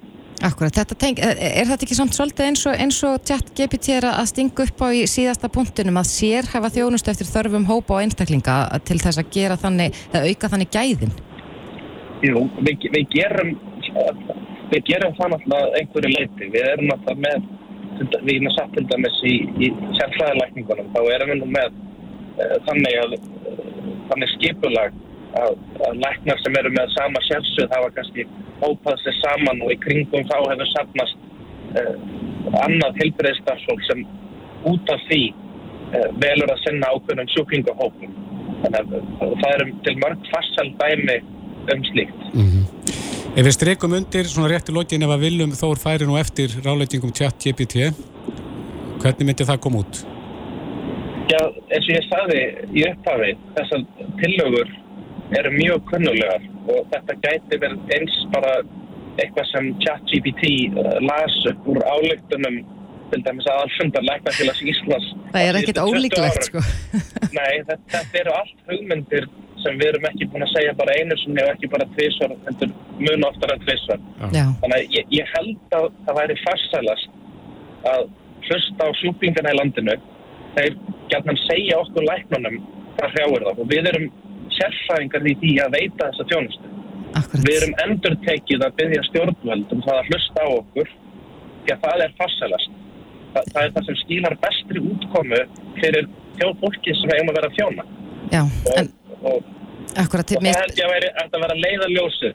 [0.45, 4.27] Akkurat, þetta teng, er, er þetta ekki svolítið eins og, eins og chat GPT að
[4.29, 8.57] stinga upp á í síðasta punktunum að sér hafa þjónustu eftir þörfum hópa og einstaklinga
[8.85, 11.15] til þess að gera þannig, að auka þannig gæðin?
[12.25, 13.55] Jú, við, við gerum
[14.71, 17.49] við gerum það náttúrulega einhverju leiti við erum náttúrulega með
[18.25, 21.77] við erum að satt til dæmis í, í sérfræðilækningunum þá erum við nú með
[22.43, 23.59] uh, þannig að uh,
[24.11, 24.97] þannig skipulag
[25.41, 28.27] að, að læknar sem eru með sama sjálfsögð hafa kannski
[28.61, 31.17] hópað sér saman og í kringum þá hefur safnast
[31.79, 31.95] uh,
[32.65, 34.05] annað heilbreyðstarfsfólk sem
[34.71, 38.15] út af því uh, velur að sinna ákveðnum sjúklingahópum
[38.63, 41.19] þannig að það eru til mörg farsal dæmi
[41.73, 42.25] um slíkt.
[42.33, 42.65] Mm -hmm.
[43.35, 46.49] Ef við streikum undir svona rétt í lokin ef að viljum þór færi nú eftir
[46.65, 47.91] ráleitingum tjatt GPT,
[49.01, 50.05] hvernig myndi það koma út?
[51.27, 51.41] Já,
[51.73, 52.41] eins og ég sagði
[52.71, 53.81] í upphafi, þessar
[54.21, 54.69] tillögur
[55.33, 58.55] eru mjög kunnulegar og þetta gæti verið eins bara
[59.21, 62.59] eitthvað sem ChatGPT uh, las upp úr álöktunum
[63.11, 65.09] til dæmis að allfundar læknafélags Íslands.
[65.33, 66.63] Það er ekkit ólíklegt sko.
[67.37, 69.27] Nei, þetta, þetta eru allt hugmyndir
[69.63, 72.35] sem við erum ekki búin að segja bara einu sem hefur ekki bara tvísvar,
[73.01, 74.03] mun oftar en tvísvar.
[74.21, 77.15] Þannig að ég, ég held að það væri farsælast
[77.93, 78.05] að
[78.45, 79.95] hlusta á sjúpingana í landinu
[80.55, 80.77] þeir
[81.11, 82.59] gætna að segja okkur læknunum
[82.97, 84.07] hvað hrjáir það og við erum
[84.55, 86.71] sérfæðingar í því að veita þessa tjónustu.
[87.15, 87.45] Akkurat.
[87.47, 90.89] Við erum endur tekið að byggja stjórnvöld um það að hlusta á okkur
[91.65, 92.73] því að það er farsælast.
[93.35, 95.41] Það, það er það sem skýlar bestri útkomu
[95.79, 97.87] fyrir þjóð fólki sem hefum að vera þjóna.
[98.33, 98.91] Já, og, en
[99.31, 99.49] og,
[100.03, 102.33] akkurat og það held ég að vera, að vera leiðaljósi.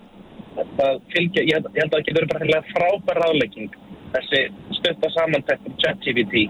[1.12, 3.76] Fylgja, ég, held, að það getur bara frábær ráðlegging
[4.14, 4.40] þessi
[4.78, 6.46] stutta samantækt um ChatGPT.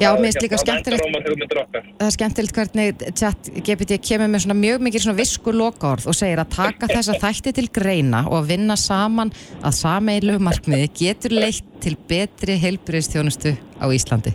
[0.00, 5.04] Já, mér finnst líka skemmtilegt það er skemmtilegt hvernig ChatGPT kemur með svona mjög mikið
[5.04, 9.30] svona visku lokaord og segir að taka þessa þætti til greina og að vinna saman
[9.62, 14.34] að sameilu markmiði getur leitt til betri heilbriðstjónustu á Íslandi.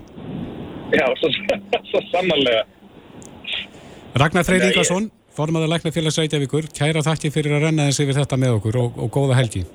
[0.95, 1.31] Já, svo,
[1.91, 2.63] svo samanlega.
[4.19, 8.55] Ragnar Freyr Ingarsson, formadur Læknafélags Reykjavíkur, kæra þakki fyrir að renna þessi við þetta með
[8.57, 9.67] okkur og, og góða helgi.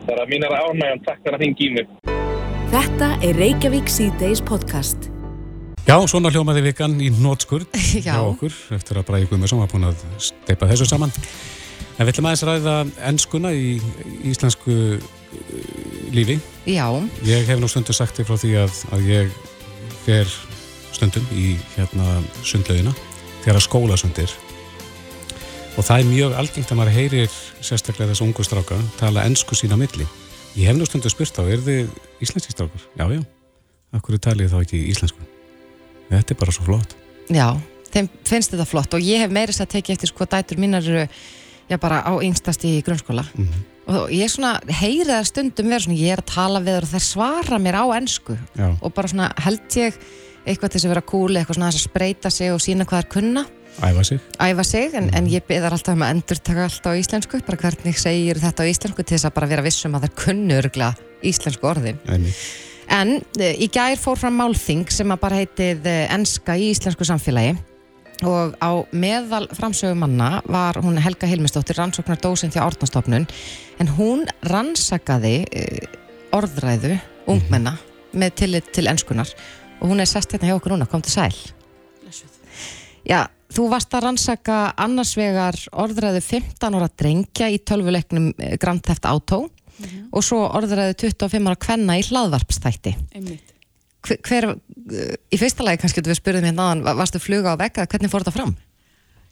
[0.00, 1.94] Það er að mínar ánægum, takk fyrir að þingi í mig.
[2.70, 5.10] Þetta er Reykjavík C-Days podcast.
[5.88, 7.72] Já, svona hljómaði vikan í nótskurð
[8.04, 11.12] hjá okkur eftir að Bræði Guðmarsson var búin að steipa þessu saman.
[11.98, 12.76] En við ætlum aðeins ræða
[13.10, 13.72] ennskuna í
[14.30, 14.76] íslensku
[16.14, 16.38] lífi.
[16.68, 16.86] Já.
[17.26, 19.34] Ég hef nú stundu sagt þig frá því að, að ég
[20.06, 20.30] fer
[20.94, 22.94] stundum í hérna sundlaugina
[23.42, 24.38] þegar að skólasundir
[25.76, 29.78] og það er mjög algengt að maður heyrir sérstaklega þessu ungu stráka tala ennsku sína
[29.80, 30.06] milli.
[30.56, 31.90] Ég hef nú stundu spurt á, er þið
[32.24, 32.86] íslenski strákur?
[32.98, 33.20] Já, já.
[33.94, 35.28] Akkur er talið þá ekki íslensku?
[36.10, 36.96] Þetta er bara svo flott.
[37.30, 37.54] Já,
[37.94, 41.06] þeim finnst þetta flott og ég hef meirist að tekið eftir sko dætur mínar eru
[41.70, 43.62] já bara á yngstast í grunnskóla mm -hmm.
[43.94, 46.90] og ég er svona, heyrið að stundum vera svona, ég er að tala við og
[46.90, 48.38] þær svara mér á ennsku
[48.80, 49.94] og bara svona held ég
[50.46, 53.08] eitthvað til þess að vera cool, eitthvað svona að spreita sig og sína hvað er
[53.08, 53.46] kunna
[53.80, 54.18] Æfa sig.
[54.40, 55.16] Æfa sig, en, mm.
[55.16, 58.66] en ég beðar alltaf um að endur taka alltaf á íslensku, bara hvernig segir þetta
[58.66, 60.90] á íslensku til þess að bara vera vissum að það er kunnurgla
[61.30, 62.00] íslensku orðin.
[62.10, 62.34] Æmi.
[62.90, 67.54] En í gær fór fram málþing sem að bara heitið enska í íslensku samfélagi
[68.26, 73.28] og á meðal framsögumanna var hún Helga Hilmistóttir, rannsóknar dósinn því árnastofnun,
[73.80, 75.46] en hún rannsakaði
[76.36, 76.98] orðræðu
[77.30, 78.18] ungmenna mm -hmm.
[78.20, 79.28] með tillit til enskunar
[79.80, 81.34] og hún er sest hérna hjá okkur núna, kom til sæl.
[83.06, 88.30] Já, þú varst að rannsaka annars vegar orðræðu 15 ára drengja í tölvuleiknum
[88.62, 90.08] Grand Theft Auto mm -hmm.
[90.12, 92.96] og svo orðræðu 25 ára kvenna í hlaðvarpstætti.
[94.00, 94.56] Hver, hver,
[95.30, 98.22] í fyrsta lagi kannski þú spurðið mér náðan, varstu fluga á vegg eða hvernig fór
[98.24, 98.56] þetta fram?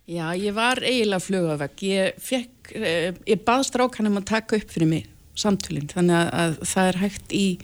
[0.08, 1.82] Já, ég var eiginlega fluga á vegg.
[1.82, 2.72] Ég fekk,
[3.28, 5.06] ég baðst rákanum að taka upp fyrir mig
[5.38, 7.58] samtölinn, þannig að, að það er hægt í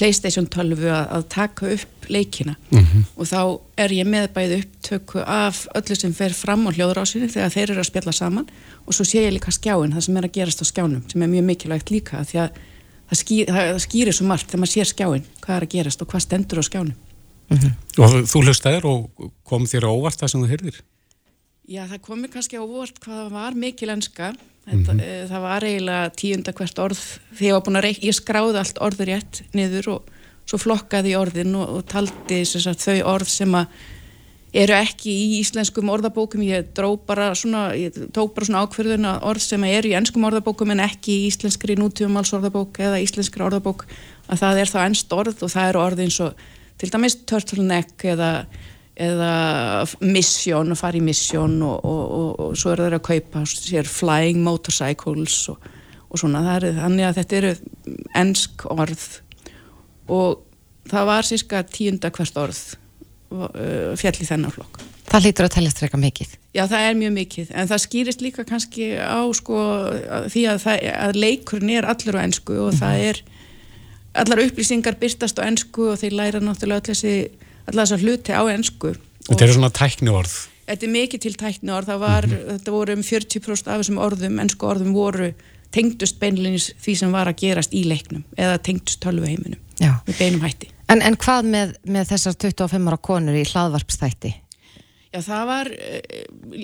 [0.00, 3.02] Playstation 12 að, að taka upp leikina mm -hmm.
[3.16, 3.40] og þá
[3.84, 7.80] er ég með bæði upptöku af öllu sem fer fram á hljóðrásinu þegar þeir eru
[7.80, 8.48] að spjalla saman
[8.86, 11.28] og svo sé ég líka skjáin, það sem er að gerast á skjánum sem er
[11.28, 12.50] mjög mikilvægt líka því að
[13.10, 16.08] það, skýr, það skýrir svo margt þegar maður sér skjáin hvað er að gerast og
[16.08, 16.96] hvað stendur á skjánum
[17.50, 17.72] mm -hmm.
[17.98, 19.10] Og þú hlustaðir og
[19.44, 20.82] kom þér á óvart það sem þú heyrðir?
[21.70, 24.32] Já, það komi kannski á óvart hvað var mikil enska.
[24.66, 25.28] Þetta, mm -hmm.
[25.30, 27.02] það var eiginlega tíunda hvert orð.
[27.30, 30.02] Þegar ég var búin að reik, ég skráði allt orður rétt niður og
[30.50, 33.54] svo flokkaði orðin og, og taldi sagt, þau orð sem
[34.52, 36.42] eru ekki í íslenskum orðabókum.
[36.42, 40.70] Ég dró bara svona ég tók bara svona ákverðuna orð sem eru í ennskum orðabókum
[40.74, 43.86] en ekki í íslenskri nútífumals orðabók eða íslenskri orðabók
[44.26, 46.34] að það er þá ennst orð og það eru orð eins og
[46.78, 48.46] til dæmis turtleneck eða
[49.00, 49.34] eða
[50.04, 53.88] mission og fara í mission og, og, og, og svo eru þeir að kaupa sér
[53.88, 56.44] flying motorcycles og svona.
[56.46, 57.54] Það er þannig að þetta eru
[58.20, 59.08] ennsk orð.
[60.10, 60.40] Og
[60.90, 62.62] það var síska tíunda hvert orð
[63.30, 64.80] fjall í þennan flokk.
[65.10, 66.34] Það hlýtur að tellast reyka mikið.
[66.54, 67.52] Já það er mjög mikið.
[67.58, 69.58] En það skýrist líka kannski á sko
[70.30, 72.80] því að, það, að leikurinn er allur á ennsku og mm -hmm.
[72.82, 73.22] það er
[74.22, 77.14] allar upplýsingar byrtast á ennsku og þeir læra náttúrulega öll þessi
[77.70, 78.94] allar þessar hluti á ennsku.
[79.28, 80.34] Þetta eru svona tækni orð?
[80.70, 82.58] Þetta er mikið til tækni orð, var, mm -hmm.
[82.58, 85.32] þetta voru um 40% af þessum orðum, ennsku orðum voru
[85.74, 90.70] tengdust beinleginis því sem var að gerast í leiknum eða tengdust tölvuheiminum með beinum hætti.
[90.90, 94.32] En, en hvað með, með þessar 25 ára konur í hlaðvarpstætti?
[95.10, 96.58] Já, það var uh,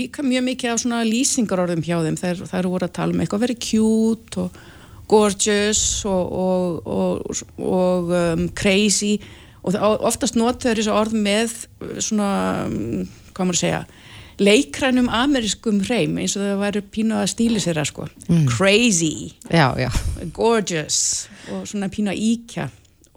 [0.00, 2.18] líka mjög mikið af svona lýsingarorðum hjá þeim.
[2.20, 4.60] Þær, þær voru að tala um eitthvað verið cute og
[5.10, 9.18] gorgeous og, og, og, og um, crazy
[9.62, 11.56] og oftast notur þessu orð með
[12.00, 12.30] svona,
[12.66, 13.82] um, hvað maður að segja,
[14.40, 18.08] leikrænum amerískum hreim eins og það væri pínu að stíli sér að sko.
[18.28, 18.46] Mm.
[18.48, 19.90] Crazy, já, já.
[20.32, 22.70] gorgeous og svona pínu að íkja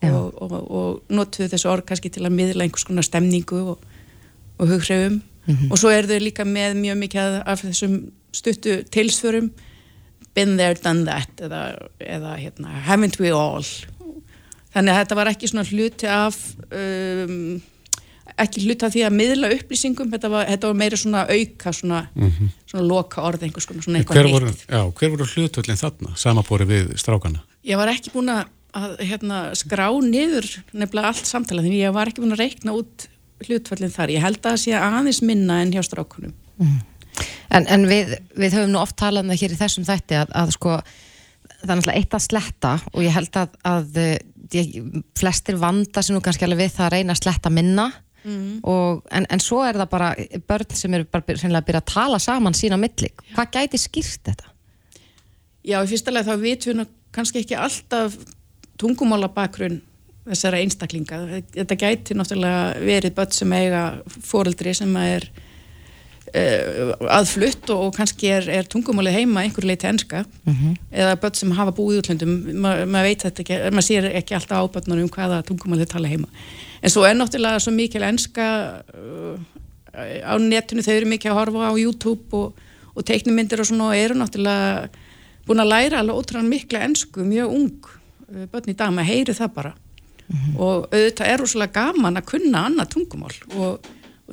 [0.04, 3.86] og notuðu þessu orð kannski til að miðla einhvers konar stemningu og
[4.58, 5.72] og hughrifum mm -hmm.
[5.72, 9.52] og svo er þau líka með mjög mikið af þessum stuttu tilsförum
[10.34, 13.66] been there, done that eða, eða hérna, haven't we all
[14.74, 17.62] þannig að þetta var ekki svona hluti af um,
[18.40, 22.02] ekki hluti af því að miðla upplýsingum þetta var, þetta var meira svona auka svona,
[22.16, 22.52] mm -hmm.
[22.72, 26.70] svona loka orð einhvers konar svona eitthvað hver voru, já, hver voru hlutvöldin þarna samabóri
[26.70, 27.44] við strákana?
[27.64, 28.46] Ég var ekki búin að
[29.00, 33.08] hérna, skrá niður nefnilega allt samtala því ég var ekki búin að reikna út
[33.44, 34.14] hlutfallin þar.
[34.14, 36.34] Ég held að það sé aðeins minna en hjá strákunum.
[36.58, 36.80] Mm.
[37.54, 40.32] En, en við, við höfum nú oft talað um það hér í þessum þætti að,
[40.42, 40.78] að sko
[41.64, 44.00] það er náttúrulega eitt að sletta og ég held að, að
[44.58, 44.80] ég,
[45.20, 47.88] flestir vanda sem nú kannski alveg við það að reyna að sletta minna
[48.24, 48.60] mm.
[48.70, 50.12] og, en, en svo er það bara
[50.50, 53.24] börn sem eru bara að byrja að tala saman sína millik.
[53.34, 54.52] Hvað gæti skýrt þetta?
[55.64, 58.16] Já, í fyrsta lega þá vitum við kannski ekki alltaf
[58.82, 59.82] tungumála bakgrunn
[60.24, 61.20] þessara einstaklinga.
[61.54, 63.84] Þetta gæti náttúrulega verið börn sem eiga
[64.24, 65.28] fóreldri sem er
[66.34, 70.78] aðflutt og, og kannski er, er tungumálið heima einhver leiti enska mm -hmm.
[70.92, 74.58] eða börn sem hafa búið útlöndum, Ma, maður veit þetta ekki, maður sér ekki alltaf
[74.58, 76.28] á börnunum hvaða tungumálið tala heima.
[76.82, 79.38] En svo er náttúrulega svo mikil enska uh,
[80.26, 82.54] á netinu, þau eru mikið að horfa á YouTube og,
[82.96, 84.90] og teiknumindir og svona og eru náttúrulega
[85.46, 89.34] búin að læra alveg ótrúan mikla ensku, mjög ung uh, börn í dag, maður heyri
[89.34, 89.74] það bara
[90.28, 90.60] mm -hmm.
[90.60, 93.80] og auðvitað er rosalega gaman að kunna annað tungumál og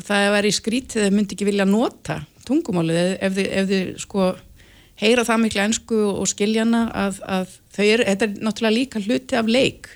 [0.06, 4.30] það er verið skrítið að myndi ekki vilja nota tungumálið ef þið, ef þið sko
[5.00, 9.38] heyra það miklu ennsku og skiljana að, að þau eru, þetta er náttúrulega líka hluti
[9.38, 9.92] af leik,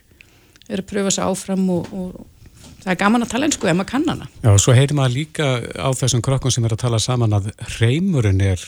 [0.64, 3.77] þau eru að pröfa sér áfram og, og það er gaman að tala ennsku ef
[3.77, 4.31] maður kann hana.
[4.40, 7.51] Já, og svo heyrir maður líka á þessum krokkum sem er að tala saman að
[7.79, 8.64] reymurinn er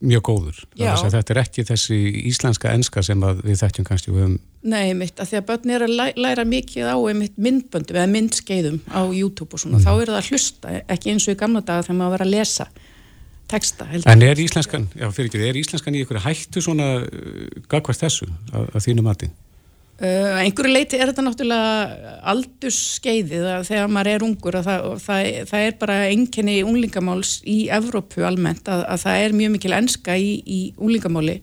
[0.00, 0.60] mjög góður.
[0.76, 1.98] Þetta er ekki þessi
[2.30, 4.38] íslenska enska sem við þekkjum kannski um.
[4.60, 6.96] Nei, mitt, að því að börn er að læra mikið á
[7.40, 9.84] myndböndum eða myndskeiðum á YouTube og svona, mm.
[9.86, 12.32] þá er það að hlusta, ekki eins og í gamla daga þegar maður var að
[12.34, 12.66] lesa
[13.50, 13.86] texta.
[14.06, 18.28] En er íslenskan, já fyrir ekki, er íslenskan í ykkur hættu svona, uh, gagvært þessu
[18.52, 19.30] að, að þínu mati?
[20.00, 25.64] Uh, einhverju leiti er þetta náttúrulega aldurskeiðið þegar maður er ungur og það, það, það
[25.66, 30.30] er bara enginni unglingamáls í Evrópu almennt að, að það er mjög mikil enska í,
[30.40, 31.36] í unglingamáli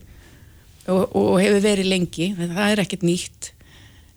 [0.90, 3.52] og, og hefur verið lengi, það er ekkert nýtt.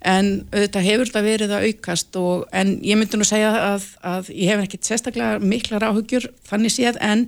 [0.01, 4.33] En auðvitað hefur þetta verið að aukast og, en ég myndi nú segja að, að
[4.33, 7.27] ég hef ekkert sérstaklega miklar áhugjur þannig séð en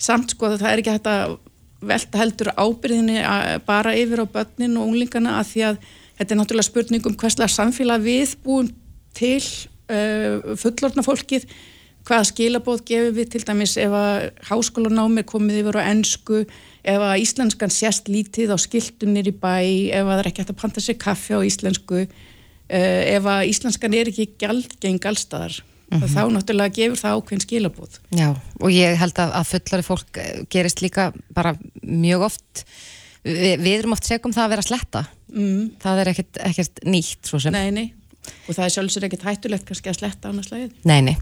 [0.00, 1.38] samt sko að það er ekki hægt að
[1.84, 3.20] velta heldur ábyrðinni
[3.68, 5.82] bara yfir á börnin og unglingana að því að
[6.20, 8.66] Þetta er náttúrulega spurning um hverslega samfélag við búum
[9.16, 11.46] til uh, fullorna fólkið,
[12.04, 16.42] hvaða skilabóð gefur við til dæmis ef að háskólanámi komið yfir á ennsku,
[16.84, 19.56] ef að íslenskan sést lítið á skildunir í bæ,
[19.96, 23.48] ef að það er ekki hægt að panta sér kaffi á íslensku, uh, ef að
[23.54, 25.62] íslenskan er ekki gælgeng allstaðar.
[25.90, 26.12] Mm -hmm.
[26.14, 27.94] þá náttúrulega gefur það ákveðin skilabóð.
[28.14, 28.28] Já,
[28.60, 30.20] og ég held að, að fullari fólk
[30.52, 32.62] gerist líka bara mjög oft
[33.24, 35.02] við, við erum oft segum það að vera sletta
[35.32, 35.64] mm.
[35.82, 37.86] það er ekkert, ekkert nýtt Nei, nei,
[38.46, 41.16] og það er sjálfsögur ekkert hættulegt kannski að sletta annars lagið Nei, nei,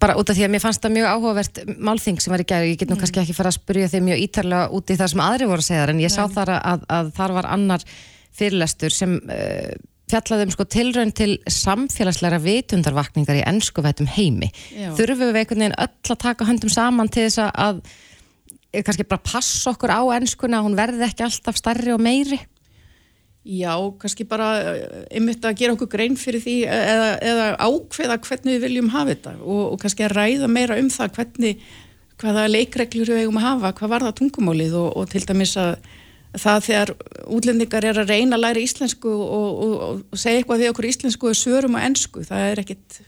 [0.00, 2.70] bara út af því að mér fannst það mjög áhugavert málþing sem var í gerð,
[2.72, 3.02] ég get nú mm.
[3.04, 5.68] kannski ekki fara að spyrja þig mjög ítarlega út í það sem aðri voru að
[5.70, 7.86] segja en ég sá þar að, að, þar var annar
[8.38, 9.70] fyrirlestur sem uh,
[10.08, 14.50] fjallaði um sko tilraun til samfélagsleira vitundarvakningar í ennsku veitum heimi.
[14.72, 14.92] Já.
[14.96, 17.82] Þurfum við einhvern veginn öll að taka höndum saman til þess að
[18.84, 22.38] kannski bara passa okkur á ennskuna hún verði ekki alltaf starri og meiri
[23.48, 28.58] Já, kannski bara eh, einmitt að gera okkur grein fyrir því eða, eða ákveða hvernig
[28.58, 31.62] við viljum hafa þetta og, og kannski að ræða meira um það hvernig,
[32.20, 35.78] hvaða leikreglur við eigum að hafa, hvað var það tungumálið og, og til dæmis að
[36.36, 36.94] það þegar
[37.38, 39.62] útlendingar er að reyna að læra íslensku og,
[40.12, 42.98] og segja eitthvað því okkur íslensku og sörum á ennsku, það er ekkit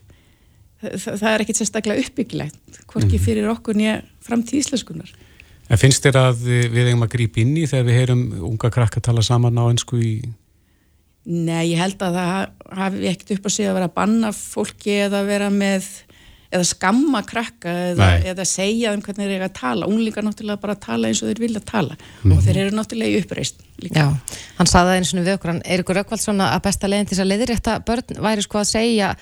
[0.80, 3.26] það, það er ekkit sérstaklega uppbyggilegt, hvorki mhm.
[3.28, 5.12] fyrir okkur nýja framtíð íslenskunar
[5.70, 9.02] En finnst þér að við eigum að grípa inn í þegar við heyrum unga krakka
[9.06, 10.14] tala saman á ennsku í...
[11.30, 14.96] Nei, ég held að það hafi ekkert upp á sig að vera að banna fólki
[15.04, 15.86] eða vera með,
[16.48, 19.90] eða skamma krakka eða, eða segja um hvernig þeir eru að tala.
[19.92, 22.32] Unglingar náttúrulega bara að tala eins og þeir vilja tala mm.
[22.34, 24.08] og þeir eru náttúrulega í uppreist líka.
[24.08, 26.90] Já, hann saði það eins og við okkur, hann er ykkur aukvald svona að besta
[26.90, 29.12] leginn til þess að leiðirétta börn væri sko að segja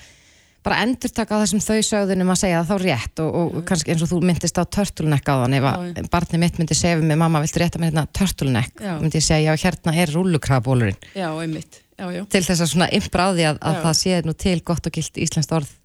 [0.69, 3.93] bara endur taka á þessum þau sögðunum að segja það þá rétt og, og kannski
[3.93, 7.19] eins og þú myndist á törtulnekk á þann ef að barni mitt myndi segja mig
[7.19, 11.81] mamma viltu rétta mér hérna törtulnekk myndi ég segja já hérna er rúlukrabólurinn Já, einmitt.
[11.97, 12.23] Já, já.
[12.29, 15.55] til þess að svona ymbráði að, að það sé nú til gott og gilt íslenskt
[15.57, 15.75] orð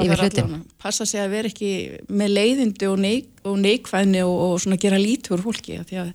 [0.00, 1.72] yfir hlutin Passa sig að vera ekki
[2.08, 6.14] með leiðindi og, neik, og neikvæðni og, og svona gera lítur fólki því að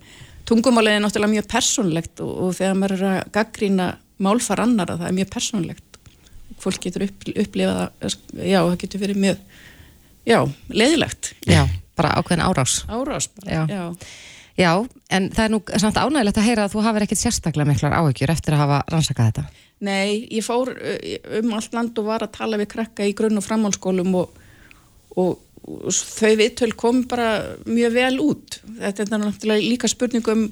[0.49, 3.89] tungumálega er náttúrulega mjög persónlegt og, og þegar maður er að gaggrína
[4.23, 5.84] málfar annara það er mjög persónlegt
[6.61, 9.41] fólk getur upp, upplifað að já, það getur verið mjög
[10.25, 10.39] já,
[10.69, 11.65] leiðilegt Já,
[11.97, 13.61] bara ákveðin árás Árás, bara, já.
[13.69, 13.83] já
[14.55, 14.71] Já,
[15.11, 18.31] en það er nú samt ánægilegt að heyra að þú hafið ekkert sérstaklega miklar áhyggjur
[18.31, 19.43] eftir að hafa rannsakað þetta.
[19.83, 20.71] Nei, ég fór
[21.41, 24.37] um allt land og var að tala við krakka í grunn- og framhálskólum og,
[25.19, 25.33] og,
[25.67, 28.61] og þau viðtöl kom bara mjög vel út.
[28.79, 30.47] Þetta er náttúrulega líka spurningum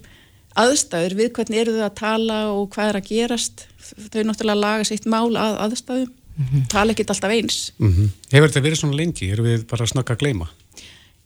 [0.59, 3.65] aðstæður, við hvernig eru þau að tala og hvað er að gerast.
[3.83, 6.67] Þau náttúrulega laga sitt mál að aðstæðum, mm -hmm.
[6.69, 7.71] tala ekkit alltaf eins.
[7.77, 8.09] Mm -hmm.
[8.31, 9.31] Hefur þetta verið svona lengi?
[9.31, 10.49] Erum við bara að snakka að gleima?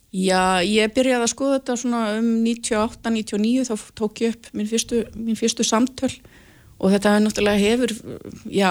[0.08, 5.04] Já, ég byrjaði að skoða þetta svona um 98-99 þá tók ég upp mín fyrstu,
[5.14, 6.14] mín fyrstu samtöl
[6.78, 7.92] og þetta náttúrulega hefur
[8.48, 8.70] já,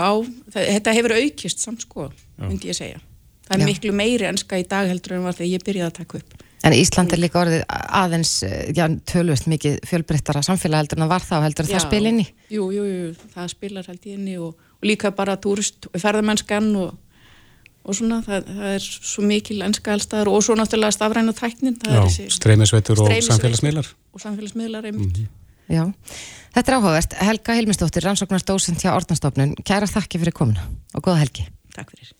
[0.55, 2.07] þetta hefur aukist samt sko,
[2.41, 3.01] myndi ég segja
[3.45, 3.67] það er já.
[3.69, 6.73] miklu meiri enska í dag heldur en var þegar ég byrjaði að taka upp En
[6.73, 8.31] Ísland er líka orðið aðeins
[8.73, 12.27] já, tölvist mikið fjölbreyttara samfélag heldur en það var þá heldur það spil inn í.
[12.49, 16.71] Jú, jú, jú, það spilar held í inn í og, og líka bara túrist, ferðamennskan
[16.81, 16.95] og
[17.87, 21.77] og svona það, það er svo mikil ennska allstaðar og svo náttúrulega stafræna tæknin
[22.35, 23.91] streymisveitur og samfélagsmiðlar.
[24.13, 25.17] og samfélagsmiðlar einmitt.
[25.17, 25.45] Mm -hmm.
[25.67, 25.93] Já,
[26.55, 27.13] þetta er áhugavert.
[27.13, 31.47] Helga Hilmisdóttir, rannsóknarsdósent hjá Orðnastofnun Kæra þakki fyrir komuna og góða helgi.
[31.75, 32.11] Takk fyrir.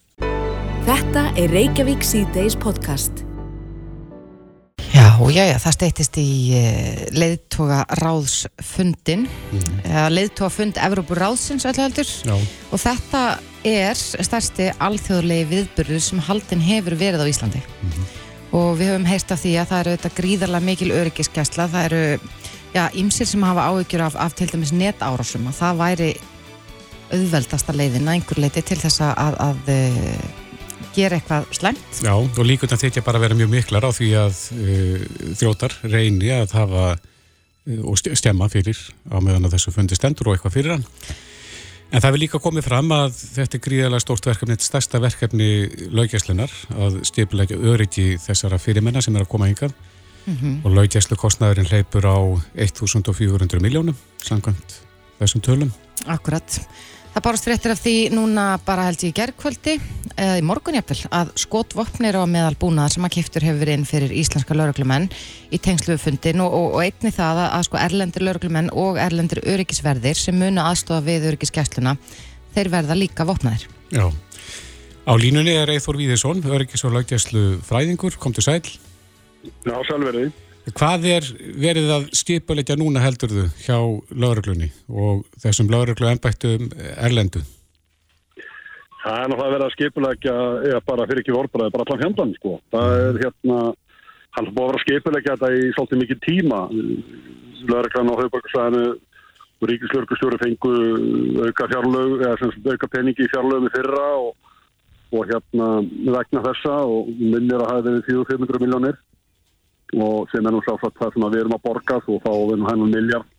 [0.88, 3.27] Þetta er Reykjavík C-Days podcast
[5.18, 6.32] Já, já, það steytist í
[7.18, 9.88] leiðtoga ráðsfundin mm.
[10.14, 13.22] leiðtoga fund Evrópur ráðsins og þetta
[13.66, 18.08] er stærsti alþjóðlegi viðbyrður sem haldin hefur verið á Íslandi mm -hmm.
[18.60, 22.20] og við höfum heist af því að það eru þetta gríðarlega mikil öryggiskesla það eru,
[22.74, 26.12] já, ymsir sem hafa áhyggjur af, af til dæmis netárásum og það væri
[27.12, 30.47] auðveldasta leiðin að einhver leiti til þess að, að, uh,
[30.96, 34.42] gera eitthvað slengt Já, og líkund að þetta bara vera mjög miklar á því að
[34.58, 35.06] uh,
[35.40, 40.38] þjótar reyni að hafa uh, og stemma fyrir á meðan að þessu fundi stendur og
[40.38, 40.86] eitthvað fyrir hann
[41.88, 45.00] En það vil líka komið fram að þetta er gríðalega stórt verkefni, þetta er stærsta
[45.00, 45.52] verkefni
[45.96, 50.58] laugjæslunar að stipulegja öryggi þessara fyrirmennar sem er að koma hingað mm -hmm.
[50.66, 52.18] og laugjæslu kostnæðurinn leipur á
[52.60, 54.82] 1400 miljónum samkvæmt
[55.20, 55.72] þessum tölum.
[56.06, 56.60] Akkurat.
[57.14, 59.80] Það bárast fréttir af því núna bara held ég gerðkvöldi,
[60.18, 64.16] eða í morgunjapil, að skotvopnir á meðal búnaðar sem að kiptur hefur verið inn fyrir
[64.18, 65.08] íslenska lauruglumenn
[65.54, 70.20] í tengsluðufundin og, og, og einni það að, að sko erlendir lauruglumenn og erlendir öryggisverðir
[70.20, 71.98] sem muna aðstofa við öryggiskessluna,
[72.58, 73.68] þeir verða líka vopnaðir.
[73.94, 74.10] Já,
[75.08, 78.62] á línunni er Eithor Víðesson, öryggis- og laugjæslu fræðingur, kom til sæl.
[79.64, 80.32] Já, sælverði.
[80.76, 83.78] Hvað er verið að skipulegja núna heldur þau hjá
[84.12, 87.46] lauruglunni og þessum lauruglu ennbættum erlendu?
[89.08, 92.56] Það er náttúrulega verið að skipulegja, eða bara fyrir ekki vorbraði, bara allan fjöndan sko.
[92.74, 93.60] Það er hérna,
[94.36, 96.60] hann búið að vera að skipulegja þetta í svolítið mikið tíma.
[97.72, 98.82] Lauruglan á höfuborgarsvæðinu
[99.58, 100.74] og ríkislörgustjóri fengu
[101.48, 104.52] auka fjarlög, eða sem auka peningi í fjarlögum í fyrra og,
[105.16, 105.70] og hérna
[106.18, 109.00] vegna þessa og minnir að hafa verið 400-500 miljónir
[109.96, 112.68] og sem er nú sáfætt það sem við erum að borga og þá við nú
[112.68, 113.37] hennum miljard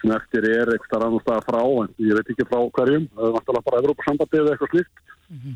[0.00, 3.26] sem eftir er eitthvað rann og staða frá en ég veit ekki frá hverjum það
[3.28, 5.54] er náttúrulega bara Evrópa-sambandi eða eitthvað slíkt mm -hmm.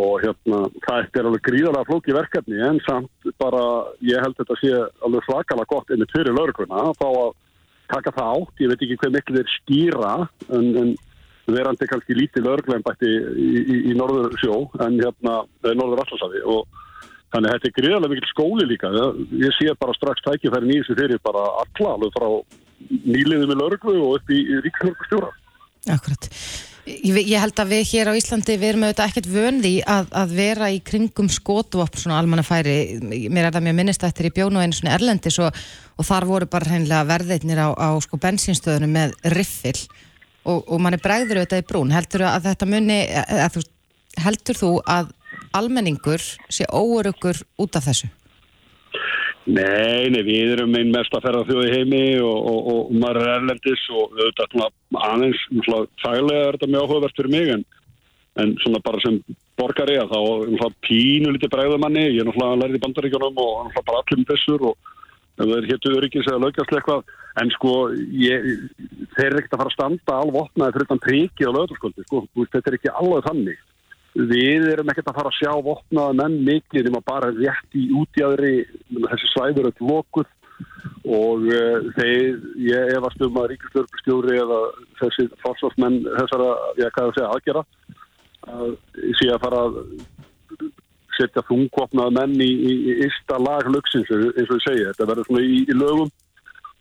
[0.00, 3.64] og hérna það er alveg gríðarlega flóki verkefni en samt bara
[4.00, 4.72] ég held þetta sé
[5.06, 7.32] alveg svakalega gott einmitt fyrir laurugluna þá að
[7.94, 10.14] taka það átt, ég veit ekki hvað miklu þeir skýra
[10.56, 10.96] en, en
[11.46, 16.40] verandi kannski lítið lauruglega en bætti í, í, í norður sjó en hérna norður allarsafi
[16.44, 16.64] og
[17.34, 18.90] Þannig að þetta er greiðarlega mikil skóli líka.
[19.42, 22.28] Ég sé bara strax tækifæri nýðis fyrir bara alla, alveg frá
[22.90, 25.32] nýliðið með lörglu og upp í, ríkslörgustjóra.
[25.94, 26.30] Akkurat.
[26.84, 30.32] Ég, ég held að við hér á Íslandi, við erum auðvitað ekkert vöndi að, að
[30.36, 32.74] vera í kringum skotvopn svona almannafæri.
[33.32, 35.56] Mér er það mjög minnist eftir í bjónu einu svona erlendis og,
[35.96, 39.78] og þar voru bara hreinlega verðeitnir á, á sko bensinstöðunum með riffil
[40.44, 41.94] og, og manni bregður auðvitað í brún.
[41.96, 43.58] Heldur að þetta muni, að, að,
[44.26, 45.14] heldur þú að
[45.56, 48.12] almenningur sé óörugur út af þessu?
[49.44, 53.32] Nei, nei, við erum einn mest að ferða þjóði heimi og, og, og maður er
[53.34, 54.54] erlendis og auðvitað
[55.04, 55.42] aðeins,
[56.00, 57.64] fælega er þetta mjög áhugavert fyrir mig en,
[58.40, 59.18] en svona bara sem
[59.60, 64.22] borgari að þá pínu lítið bregðumanni, ég er náttúrulega læra í bandaríkjónum og bara allir
[64.22, 64.90] um þessur og
[65.36, 67.76] það er héttu öryggis eða lögjast eitthvað en sko
[68.16, 68.50] ég,
[69.18, 72.24] þeir eru ekkert að fara að standa alveg opnaði fyrir þann prikið á lögdagskuldi, sko,
[72.40, 73.62] þetta er ekki alveg þannig
[74.14, 78.54] við erum ekkert að fara að sjá vopnaða menn mikið nema bara rétt í útjæðri
[78.94, 80.30] þessi svæður öll lokuð
[81.04, 84.60] og uh, þeir, ég efast um að ríkistörpustjóri eða
[85.00, 87.64] þessi fórsvarsmenn þessara, ég hvað að segja, aðgera
[88.54, 88.76] að
[89.18, 89.78] sé að fara að
[91.18, 95.28] setja þungvopnaða menn í, í, í ysta lag hlugsins eins og ég segja, þetta verður
[95.28, 96.12] svona í, í lögum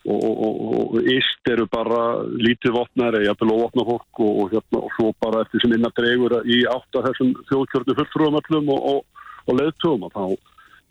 [0.04, 2.02] og, og, og yst eru bara
[2.36, 5.96] lítið vopnar eða jafnvel óvopna fólk og, og, hérna, og svo bara eftir sem innan
[5.96, 10.26] dregur í átt af þessum þjóðkjörnu fulltrúamöllum og leðtugum og þá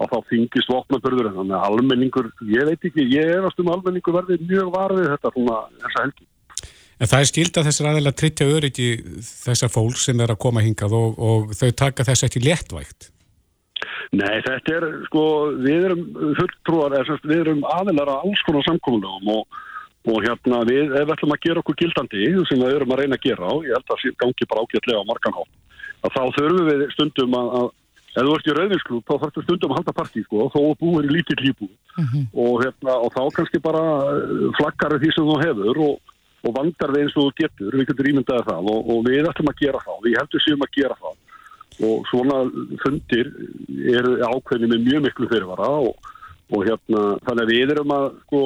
[0.03, 4.39] og þá fingist vopnabörður þannig að almenningur, ég veit ekki, ég efast um almenningur verði
[4.43, 6.29] mjög varfið þetta svona þessa helgi.
[7.03, 8.89] En það er skild að þessar aðeins að tryggja öryggi
[9.27, 13.11] þessar fólk sem er að koma hingað og, og þau taka þess ekki léttvægt?
[14.13, 15.25] Nei, þetta er, sko,
[15.65, 16.07] við erum
[16.39, 19.61] fulltrúar, við erum aðeinar að alls konar samkominlegum og,
[20.13, 23.19] og hérna við, ef við ætlum að gera okkur gildandi sem við erum að reyna
[23.19, 25.47] að gera á, ég held að það gangi bara ágætlega á marganhá,
[26.03, 27.71] að þá þurfum við stundum að, að
[28.13, 31.13] ef þú ert í rauðinsklub þá þarfst stundum að halda partí, sko, þó búir í
[31.17, 32.25] lítill líbú mm -hmm.
[32.45, 35.95] og hérna, og þá kannski bara eh, flaggar því sem þú hefur og,
[36.45, 39.53] og vandar við eins og þú getur, við getur ímyndaði það og, og við ætlum
[39.53, 41.17] að gera það, við heldur séum að gera það
[41.81, 42.43] og svona
[42.83, 43.31] fundir
[43.93, 46.11] er ákveðni með mjög miklu fyrirvara og,
[46.53, 48.43] og hérna þannig að við erum að sko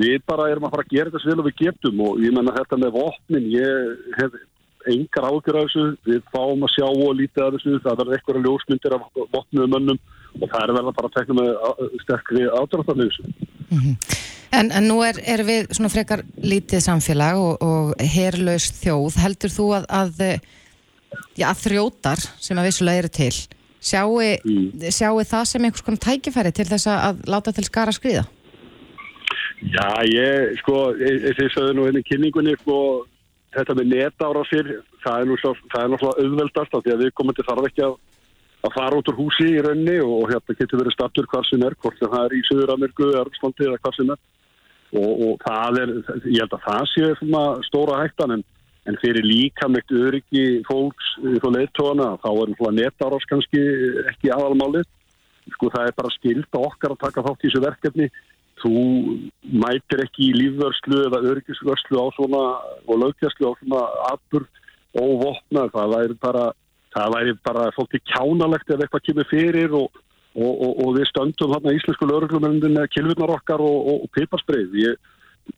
[0.00, 2.78] við bara erum að fara að gera þetta sem við getum og ég menna þetta
[2.78, 4.38] með vopnin ég hef
[4.88, 5.84] engar ágjör af þessu.
[6.06, 7.80] Við fáum að sjá og lítið af þessu.
[7.84, 9.02] Það verður eitthvað ljósmyndir af
[9.34, 10.00] vopnuðum mönnum
[10.40, 11.50] og það er verið að fara að tekna með
[12.04, 13.96] sterkri ádráðarni þessu mm -hmm.
[14.50, 19.18] En, en nú er, er við svona frekar lítið samfélag og, og herrlaus þjóð.
[19.22, 20.40] Heldur þú að, að
[21.38, 23.32] já, þrjótar sem að vissulega eru til
[23.80, 24.90] sjáu, mm.
[24.92, 28.26] sjáu það sem einhvers konar tækifæri til þess að láta til skara skriða?
[29.60, 33.06] Já, ég, sko, þess að nú henni kynningunni, sko,
[33.56, 34.70] þetta með netára sér,
[35.04, 37.68] það er nú svo, það er náttúrulega auðveldast af því að við komum til þarf
[37.68, 37.96] ekki að,
[38.68, 41.76] að fara út úr húsi í raunni og hérna getur verið startur hvar sem er,
[41.80, 44.20] hvort það er í Suður-Amerku, Erfslandi eða hvar sem er
[44.90, 45.92] og, og það er,
[46.26, 48.46] ég held að það sé svona stóra hættan en
[48.88, 51.12] en fyrir líkamlegt öryggi fólks
[51.42, 53.60] frá leittóana þá er náttúrulega netáras kannski
[54.12, 54.88] ekki aðalmálið.
[55.54, 58.08] Sko það er bara skilt okkar að taka þátt í þessu verkefni.
[58.60, 58.74] Þú
[59.62, 62.42] mætir ekki í lífvörslu eða öryggisvörslu á svona
[62.86, 64.60] og lögjastlu á svona atbyrg
[65.00, 66.44] og vopna það væri bara
[66.94, 70.00] það væri bara fólki kjánalegt ef eitthvað kemur fyrir og,
[70.34, 75.10] og, og, og við stöndum hérna íslensku lögurglumendin með kilvurnar okkar og piparspreið ég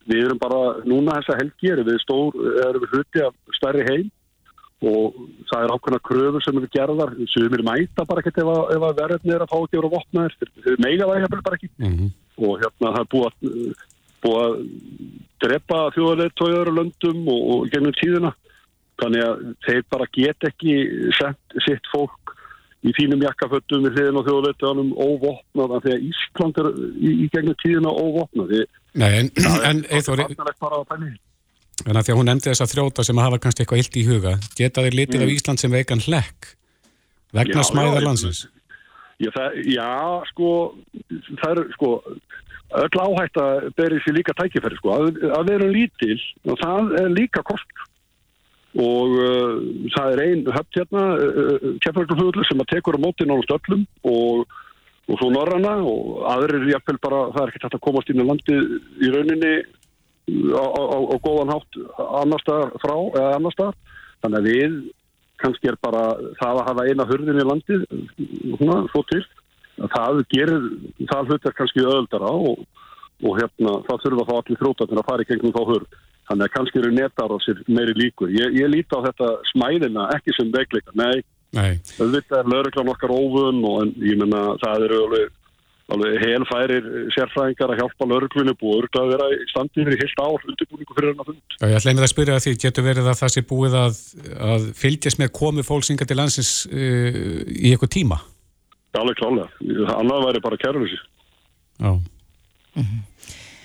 [0.08, 4.10] við erum bara, núna þessa helgi erum við stór, erum við hluti af stærri heim
[4.82, 7.14] og það er ákveðna kröfur sem eru gerðar.
[7.30, 9.92] Sem er mæta bara ekkert ef að, að verðinni er að fá ekki að vera
[9.94, 11.70] vopnaðir, þeir meiga það hefur bara ekki.
[11.78, 12.12] Mm -hmm.
[12.42, 13.36] og hérna það er búið að,
[14.24, 14.56] búið að
[15.44, 18.32] drepa þjóðarleit tóiður löndum og, og gennum tíðina.
[19.02, 20.74] Þannig að þeir bara get ekki
[21.18, 22.34] sett sitt fólk
[22.82, 27.26] í fínum jakkaföttum við hliðin á þjóðleitunum óvopnað af því að Ísland er í, í
[27.34, 28.56] gegnum tíðina óvopnað.
[28.98, 29.30] Nei, en,
[29.68, 31.12] en Eithor en að því.
[31.82, 34.84] Að hún nefndi þess að þróta sem að hafa kannski eitthvað illt í huga geta
[34.84, 35.24] þeir litið mm.
[35.26, 36.52] af Ísland sem veikan hlekk
[37.32, 38.44] vegna smæðar landsins?
[39.22, 39.88] Já, það, já,
[40.32, 40.50] sko
[41.38, 41.90] það er, sko
[42.82, 44.94] öll áhægt að berið sér líka tækifæri, sko.
[44.96, 46.18] Að, að vera lítil
[46.48, 47.82] og það er líka kost
[48.72, 49.31] og uh,
[49.94, 53.84] það er einn höfn hérna, uh, uh kefnarklufuglu sem að tekur á móti nánast öllum
[54.08, 54.56] og,
[55.08, 58.28] og svo norrana og aðrir jafnvel bara, það er ekki hægt að komast inn í
[58.28, 58.58] landi
[59.02, 59.54] í rauninni
[60.54, 61.80] á, á, á góðan hátt
[62.22, 63.78] annar stað frá eða annar stað
[64.22, 64.76] þannig að við
[65.42, 66.02] kannski er bara
[66.38, 67.78] það að hafa eina hurðin í landi
[68.58, 69.22] svona, svo til.
[69.82, 70.64] Að það gerir,
[71.10, 72.64] það hlutar kannski öðuldara og,
[73.24, 76.00] og hérna það þurfa þá allir þrótarnir að fara í gegnum þá hurð
[76.32, 78.30] Þannig að kannski eru netar á sér meiri líkur.
[78.32, 80.94] Ég, ég líti á þetta smæðina ekki sem veikleika.
[80.96, 81.20] Nei,
[81.52, 81.76] Nei.
[81.84, 85.34] þetta er lögreglan okkar óvun og en, ég menna það eru alveg,
[85.92, 90.96] alveg helfærir sérfræðingar að hjálpa lögreglunni búið að vera í standið fyrir heilt ár undirbúningu
[90.96, 91.44] fyrir hennar fund.
[91.58, 94.02] Já, ég ætla einmitt að spyrja því, getur verið að það sé búið að,
[94.48, 98.22] að fylgjast með komu fólksinga til landsins uh, í eitthvað tíma?
[98.96, 99.52] Já, alveg klálega.
[100.00, 101.02] Annað væri bara kærlösi.
[101.76, 101.92] Já.
[101.92, 103.08] Mm -hmm.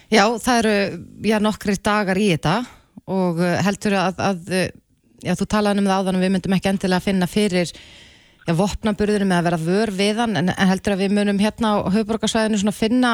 [0.07, 0.73] Já, það eru
[1.27, 2.57] já, nokkri dagar í þetta
[3.11, 4.67] og uh, heldur að, að uh,
[5.23, 8.53] já, þú talaði um það áðan og við myndum ekki endilega að finna fyrir já,
[8.55, 12.75] vopnaburðurum eða vera vör við hann en, heldur að við munum hérna á höfuborgarsvæðinu svona
[12.77, 13.13] finna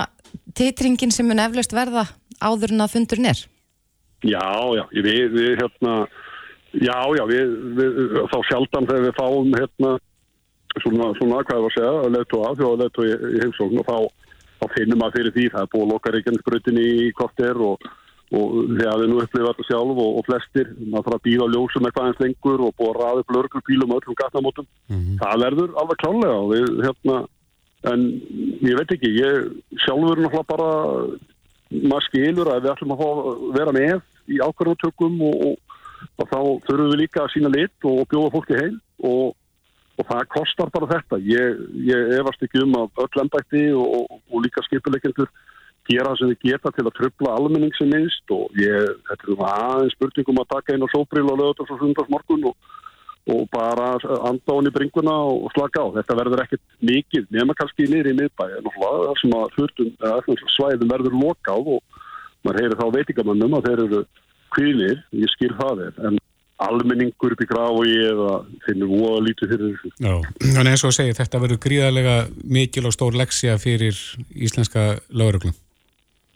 [0.57, 2.05] titringin sem mun eflaust verða
[2.43, 3.43] áður en að fundurinn er?
[4.23, 4.45] Já,
[4.77, 5.95] já, við, við hérna
[6.77, 9.95] já, já, við, við þá sjaldan þegar við fáum hérna
[10.81, 13.81] svona, svona hvað ég var að segja að letu að, þjóða letu í, í heimsókn
[13.81, 14.22] og þá
[14.64, 17.88] þá finnum maður fyrir því það er búið að loka Reykjanesbröðinni í korter og,
[18.34, 21.53] og þegar við nú upplifum þetta sjálf og, og flestir, maður þarf að býða á
[21.53, 24.70] ljósum eitthvað eins lengur og búið að ræða upp lörglubílum og öllum gatnamótum,
[25.22, 27.20] það verður alveg klálega og við, hérna,
[27.91, 28.07] en
[28.64, 29.51] ég veit ekki, ég
[29.84, 30.72] sjálfur náttúrulega bara,
[31.84, 33.24] maður skilur að við ætlum að
[33.59, 33.95] vera með
[34.32, 38.78] í ákvarðutökum og, og, þá þurfum við líka að sína lit og bjóða fólki heim
[39.03, 39.34] og,
[39.99, 41.19] og það kostar bara þetta.
[41.21, 45.29] Ég, ég efast ekki um að öll ennbætti og líka skipuleikendur
[45.89, 49.43] gera það sem þið geta til að tröfla almenning sem minnst og ég, þetta er
[49.49, 52.69] aðeins spurningum að taka inn á sóbril og lögða þessu sundarsmorgun og,
[53.33, 53.89] og bara
[54.29, 55.87] anda hún í bringuna og slaka á.
[55.99, 59.93] Þetta verður ekkert mikið nema kannski niður í miðbæði það sem að hlutum,
[60.55, 62.03] svæðum verður lokað og
[62.43, 64.03] maður heyrir þá veitingamannum að þeir eru
[64.53, 66.19] kvílir, ég skil það er, en
[66.68, 68.32] almenningur upp í grái eða
[68.66, 69.91] finnur óa lítið fyrir þessu.
[70.03, 70.16] Já,
[70.61, 72.16] en eins og að segja, þetta verður gríðarlega
[72.57, 73.97] mikil og stór leksja fyrir
[74.34, 75.55] íslenska löguröglum.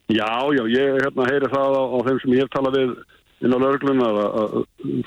[0.07, 2.91] Já, já, ég hérna, heyri það á, á þeim sem ég hef talað við
[3.43, 4.53] inn á lauruglun að, að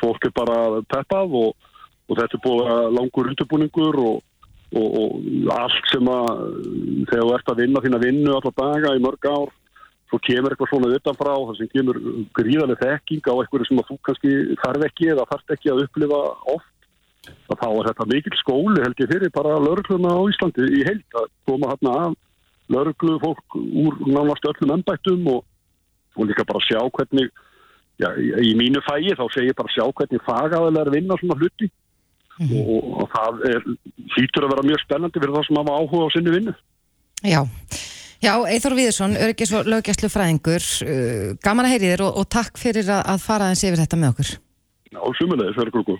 [0.00, 0.58] fólk er bara
[0.92, 1.70] peppað og,
[2.10, 4.20] og þetta er búið langur undirbúningur og,
[4.76, 6.44] og, og allt sem að
[7.10, 9.56] þegar þú ert að vinna þína vinnu alltaf daga í mörg ár
[10.10, 12.00] svo kemur eitthvað svona utanfrá þar sem kemur
[12.36, 14.32] gríðarlega þekking á eitthvað sem að þú kannski
[14.64, 16.20] þarf ekki eða þarf ekki að upplifa
[16.54, 16.70] oft
[17.50, 21.28] þá er þetta mikil skóli held ég fyrir bara laurugluna á Íslandi í heilt að
[21.46, 22.18] koma hérna af
[22.70, 25.44] lauruglu fólk úr nánast öllum ennbættum og,
[26.16, 27.30] og líka bara sjá hvernig,
[28.00, 32.46] já, í mínu fæi þá segir bara sjá hvernig fagaðilega er vinna svona hluti mm
[32.46, 32.60] -hmm.
[32.76, 33.66] og, og það er,
[34.16, 36.54] hlýtur að vera mjög spennandi fyrir það sem hafa áhuga á sinni vinnu.
[37.20, 37.42] Já,
[38.22, 42.60] já, Eithor Víðursson, örgis og lögjastlu fræðingur, uh, gaman að heyri þér og, og takk
[42.60, 44.32] fyrir að, að fara aðeins yfir þetta með okkur.
[44.90, 45.98] Já, sumulegis, verður grúku.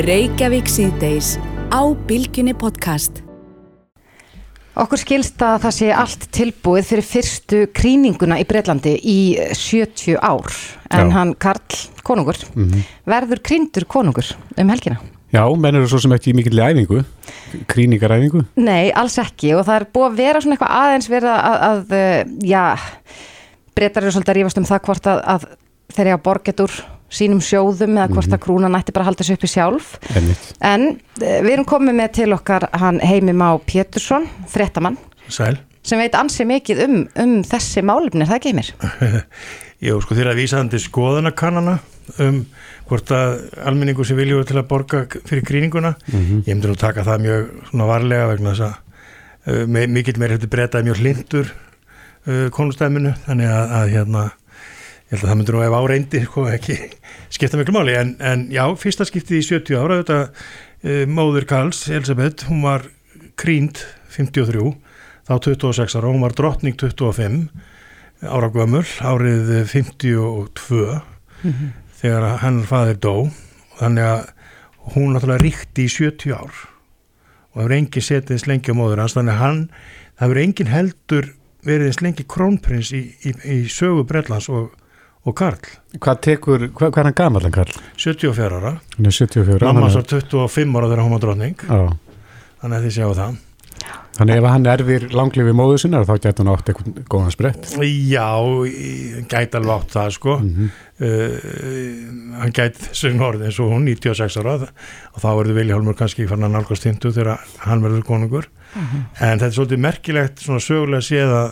[0.00, 1.34] Reykjavík síðdeis
[1.70, 3.22] á Bilginni podcast.
[4.80, 9.18] Okkur skilst að það sé allt tilbúið fyrir fyrstu kríninguna í Breitlandi í
[9.58, 10.46] 70 ár
[10.94, 11.14] en Já.
[11.18, 12.86] hann Karl Konungur mm -hmm.
[13.04, 15.00] verður kríndur Konungur um helgina.
[15.30, 17.02] Já, menn eru svo sem ekki mikill í æfingu,
[17.70, 18.44] kríningaræfingu?
[18.58, 21.66] Nei, alls ekki og það er búið að vera svona eitthvað aðeins verið að, að,
[21.68, 22.64] að eh, já,
[23.78, 25.46] breytar eru svolítið að rífast um það hvort að, að
[25.94, 26.74] þeir eru að borgetur
[27.10, 28.42] sínum sjóðum eða hvort að mhm.
[28.44, 30.50] krúna nætti bara að halda þessu uppi sjálf Einmitt.
[30.62, 30.86] en
[31.22, 34.98] eh, við erum komið með til okkar hann Heimi Má Pétursson frettamann
[35.30, 35.56] Sæl.
[35.86, 38.74] sem veit ansi mikið um, um þessi málefni, er það ekki mér?
[39.86, 41.78] Jú, sko þeirra vísandi skoðanakannana
[42.18, 42.44] um
[42.88, 43.36] hvort að
[43.66, 46.42] almenningu sem vilju til að borga fyrir gríninguna mm -hmm.
[46.46, 48.74] ég myndi nú taka það mjög svona varlega vegna þess að
[49.46, 51.52] uh, mikill meir hefði breytað mjög hlindur
[52.26, 54.24] uh, konustæminu þannig að, að hérna
[55.10, 56.76] ég held að það myndur nú ef áreindir sko, ekki
[57.34, 61.88] skipta miklu máli en, en já, fyrsta skiptið í 70 ára þetta uh, móður Karls,
[61.88, 62.86] Elisabeth hún var
[63.36, 64.74] krínd 53
[65.28, 67.48] þá 26 ára, hún var drottning 25
[68.20, 71.00] ára gömul árið 52
[71.42, 71.70] mm -hmm.
[72.00, 73.14] Þegar hann fadir dó
[73.78, 74.26] þannig að
[74.94, 76.50] hún náttúrulega ríkti í 70 ár
[77.50, 79.62] og það hefur enginn setið eins lengi á móður hans þannig að hann,
[80.16, 81.30] það hefur enginn heldur
[81.66, 84.70] verið eins lengi krónprins í, í, í sögu Brellans og
[85.28, 85.60] og Karl.
[86.00, 87.74] Hvað tekur, hvað, hvað er hann gammal en Karl?
[88.00, 88.72] 74 ára.
[88.96, 89.72] Hann er 74 ára.
[89.74, 91.64] Mamma svo 25 ára þegar hún var drotning.
[92.60, 93.38] Þannig að þið séu það.
[94.20, 97.70] Þannig ef hann erfir langlífi móðu sinna þá gæti hann átt eitthvað góðan sprett.
[97.80, 98.26] Já,
[99.32, 100.34] gæti alveg átt það sko.
[100.42, 100.72] Mm -hmm.
[101.06, 106.26] uh, hann gæti þessu norð eins og hún 96 ára og þá verður Viljálmur kannski
[106.28, 108.50] fann hann alveg stundu þegar hann verður konungur.
[108.74, 109.06] Mm -hmm.
[109.24, 111.48] En þetta er svolítið merkilegt svona sögulega séð að,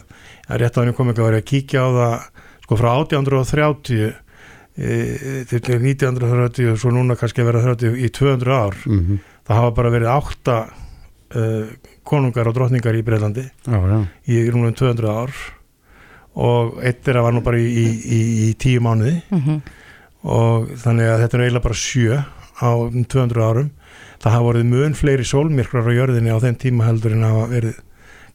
[0.61, 2.21] rétt á henni komið að vera að kíkja á það
[2.67, 4.13] sko frá 1830
[4.77, 9.19] e, til 1930 og svo núna kannski að vera 30 í 200 ár mm -hmm.
[9.49, 10.69] það hafa bara verið átta
[11.37, 11.69] uh,
[12.07, 13.99] konungar og drotningar í Breitlandi já, já.
[14.29, 15.35] í rúmum 200 ár.
[16.39, 19.17] Og eitt er að var nú bara í, í, í, í tíu mánuði.
[19.33, 19.61] Mm -hmm.
[20.23, 22.23] og þannig að þetta er eiginlega bara sjö
[22.63, 23.71] á 200 árum.
[24.19, 27.77] Það hafa verið mun fleiri sólmirkrar á jörðinni á þenn tíma heldur en að verið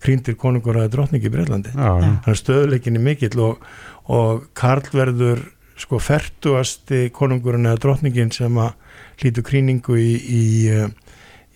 [0.04, 3.64] krýndir konungur að drotningi í Breitlandi þannig að stöðleikinni mikill og
[4.12, 5.42] og Karl verður
[5.80, 8.74] sko færtuasti konungurinn eða drotningin sem að
[9.22, 10.90] hlýtu kríningu í, í, eh,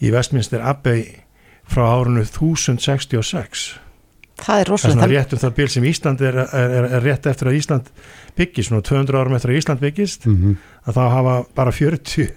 [0.02, 1.06] í Westminster Abbey
[1.72, 3.68] frá árunnu 1066
[4.38, 7.06] Það er rosalega Það er rétt um það bíl sem Ísland er, er, er, er
[7.08, 7.88] rétt eftir að Ísland
[8.38, 10.60] byggist, svona 200 árum eftir að Ísland byggist mm -hmm.
[10.86, 12.30] að þá hafa bara 40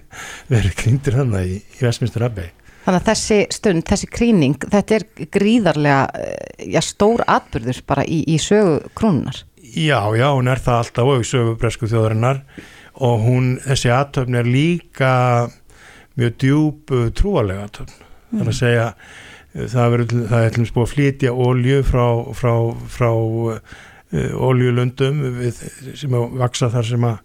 [0.48, 2.48] verið krýndir þannig í, í Westminster Abbey.
[2.86, 8.24] Þannig að þessi stund, þessi kríning, þetta er gríðarlega eh, já, stór atbyrður bara í,
[8.24, 12.40] í sögu krúnunar Já, já, hún er það alltaf og sögu bresku þjóðarinnar.
[13.06, 15.12] Og hún, þessi aðtöfn er líka
[16.18, 18.09] mjög djúb trúalega aðtöfn.
[18.30, 18.42] Mm.
[18.42, 18.86] Er að segja,
[19.54, 22.04] það er til þess að flytja ólju frá,
[22.38, 22.52] frá,
[22.90, 23.60] frá uh,
[24.50, 25.62] oljulundum við,
[25.98, 27.18] sem að vaksa þar sem að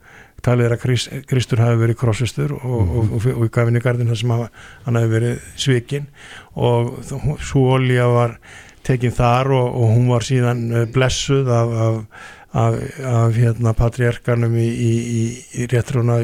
[0.46, 4.12] talið er að Krist, Kristur hafi verið krossistur og, mm og, og, og í gafinigardin
[4.12, 4.46] þar sem að,
[4.86, 6.08] hann hafi verið svikin
[6.54, 6.96] og
[7.42, 8.38] svo olja var
[8.86, 12.26] tekin þar og hún var síðan uh, blessuð af, af
[12.56, 15.24] af, af hérna, patriarkanum í, í,
[15.60, 16.22] í réttrúna,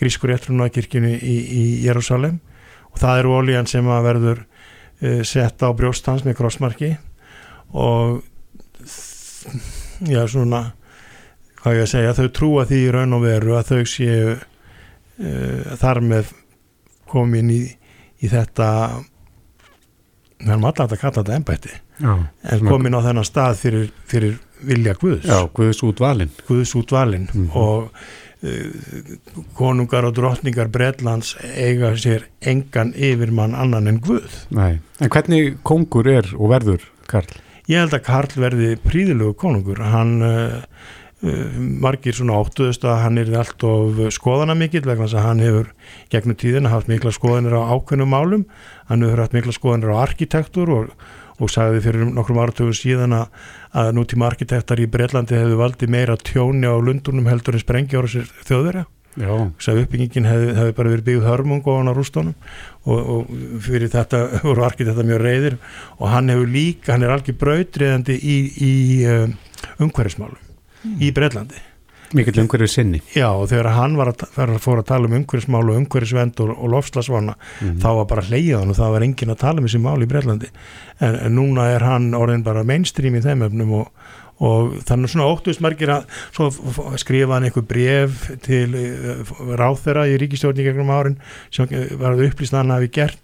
[0.00, 2.40] grísku réttrúna kirkjunu í, í Jérúsalem
[2.90, 6.94] og það eru ólíjan sem að verður uh, sett á brjóstans með krossmarki.
[7.70, 8.20] Og
[10.10, 10.72] já svona
[11.60, 15.76] hvað ég að segja, þau trúa því í raun og veru að þau séu uh,
[15.80, 16.32] þar með
[17.10, 17.62] komin í,
[18.22, 18.68] í þetta
[20.40, 24.94] við erum alltaf að kalla þetta ennbætti en komin á þennan stað fyrir, fyrir vilja
[24.96, 25.26] Guðs.
[25.28, 27.56] Já, Guðs útvalin Guðs útvalin mm -hmm.
[27.56, 27.90] og
[29.58, 34.78] konungar og drottningar Breitlands eiga sér engan yfirmann annan en Guð Nei.
[35.00, 37.28] En hvernig kongur er og verður Karl?
[37.68, 40.64] Ég held að Karl verði príðilegu konungur hann uh,
[41.84, 45.72] margir svona áttuðust að hann er allt of skoðana mikill vegna þess að hann hefur
[46.14, 48.46] gegnum tíðina haft mikla skoðanir á ákveðnum málum
[48.88, 50.94] hann hefur haft mikla skoðanir á arkitektur og
[51.40, 56.68] og sagði fyrir nokkrum áratögu síðan að, nútíma arkitektar í Breitlandi hefðu valdið meira tjóni
[56.68, 58.86] á lundunum heldur en sprengja ára sér þjóðverja
[59.58, 62.34] sagði uppbyggingin hefði, hefði bara verið byggð hörmung og hann á rústónum
[62.86, 63.32] og, og
[63.64, 65.56] fyrir þetta voru arkitektar mjög reyðir
[65.98, 68.74] og hann hefur líka, hann er algjör brautriðandi í, í
[69.10, 69.34] um,
[69.82, 70.94] umhverfismálum mm.
[71.02, 71.69] í Breitlandi
[72.16, 73.00] Mikið umhverfið sinni.
[73.14, 76.54] Já og þegar hann var að, að fóra að tala um umhverfismál og umhverfisvend og,
[76.56, 77.82] og lofslagsvana mm -hmm.
[77.82, 80.48] þá var bara hleyjaðan og það var engin að tala um þessi mál í Breitlandi
[81.00, 83.86] en, en núna er hann orðin bara mainstream í þeim öfnum og,
[84.40, 89.22] og þannig svona óttuðsmargir að skrifa hann einhver bref til uh,
[89.54, 91.68] ráþera í ríkistjórn í gegnum árin sem
[92.00, 93.20] var að upplýsta hann hafi gert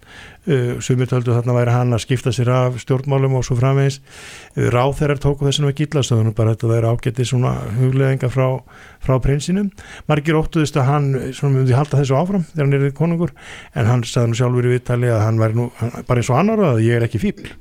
[0.47, 3.99] Uh, sumir töldu þarna væri hann að skipta sér af stjórnmálum og svo framvegis.
[4.55, 8.47] Uh, ráð þeirra tóku þessum að gilla þannig bara þetta væri ágættið svona hugleðinga frá,
[9.03, 9.71] frá prinsinum.
[10.07, 13.33] Margir óttuðist að hann svona myndi halda þessu áfram þegar hann er konungur
[13.75, 16.39] en hann sagði nú sjálfur í vittali að hann væri nú hann, bara eins og
[16.39, 17.51] annar að ég er ekki fíbl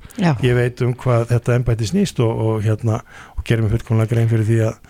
[0.44, 3.02] ég veit um hvað þetta ennbætti snýst og, og hérna
[3.36, 4.80] og gerum við fullkonlega grein fyrir því að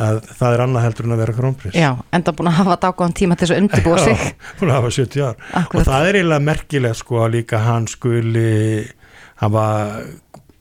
[0.00, 3.16] að það er annað heldur en að vera krónprins Já, enda búin að hafa dágóðan
[3.20, 5.80] tíma til þess að undirbúa sig Já, búin að hafa 70 ár Akkurat.
[5.80, 8.52] og það er eiginlega merkilegt sko að líka hann skuli
[9.42, 9.66] hafa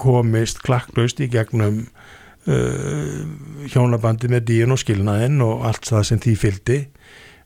[0.03, 3.19] komist klakklaust í gegnum uh,
[3.71, 6.79] hjónabandi með díun og skilnaðinn og allt það sem því fyldi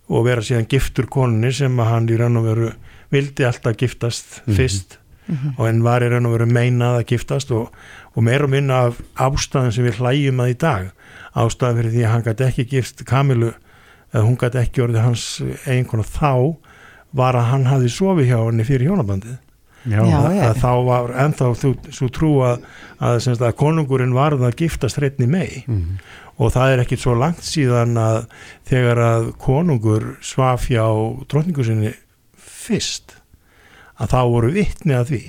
[0.07, 2.71] og vera síðan giftur konni sem að hann í raun og veru
[3.13, 4.57] vildi alltaf giftast mm -hmm.
[4.57, 5.53] fyrst mm -hmm.
[5.57, 7.71] og en var í raun og veru meinað að giftast og,
[8.15, 10.91] og meira og minna af ástæðan sem við hlægjum að í dag
[11.37, 13.51] ástæðan fyrir því að hann gæti ekki gift Kamilu
[14.13, 15.25] eða hún gæti ekki orðið hans
[15.67, 16.31] einhvern og þá
[17.17, 19.37] var að hann hafi sofið hjá henni fyrir hjónabandið.
[19.87, 22.63] Já, já, þá var ennþá þú, svo trú að,
[22.99, 25.99] að, að, að konungurinn varð að giftast hreitni mei mm -hmm.
[26.43, 28.25] og það er ekkit svo langt síðan að
[28.67, 30.83] þegar að konungur svaf hjá
[31.29, 31.93] drotningu sinni
[32.35, 33.15] fyrst
[33.95, 35.23] að þá voru vittni að því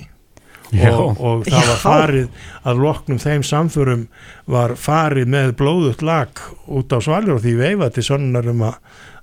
[0.93, 4.07] og, og það var farið að loknum þeim samförum
[4.45, 8.75] var farið með blóðut lag út á svalir og því veifa til sonnar um að,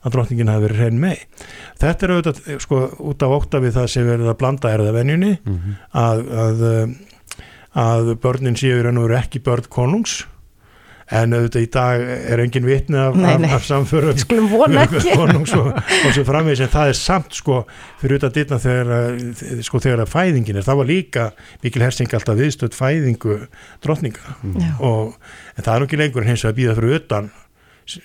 [0.02, 1.44] að drotningin hafi verið hrein með
[1.82, 2.80] þetta er auðvitað sko
[3.12, 5.76] út á ókta við það sem verið að blanda erðavenjunni mm -hmm.
[6.04, 6.64] að, að
[7.76, 10.24] að börnin séu raun og veru ekki börn konungs
[11.06, 13.46] en auðvitað í dag er engin vitni af, nei, nei.
[13.50, 17.60] af, af samförum skulum vona ekki og, og svo framvegis en það er samt sko
[18.00, 21.26] fyrir auðvitað dittna þegar sko þegar að fæðingin er, það var líka
[21.62, 23.38] Mikil Hersing alltaf viðstöld fæðingu
[23.86, 24.78] drotninga mm.
[24.82, 25.14] og
[25.54, 27.30] en það er nú ekki lengur en hins að býða fyrir utan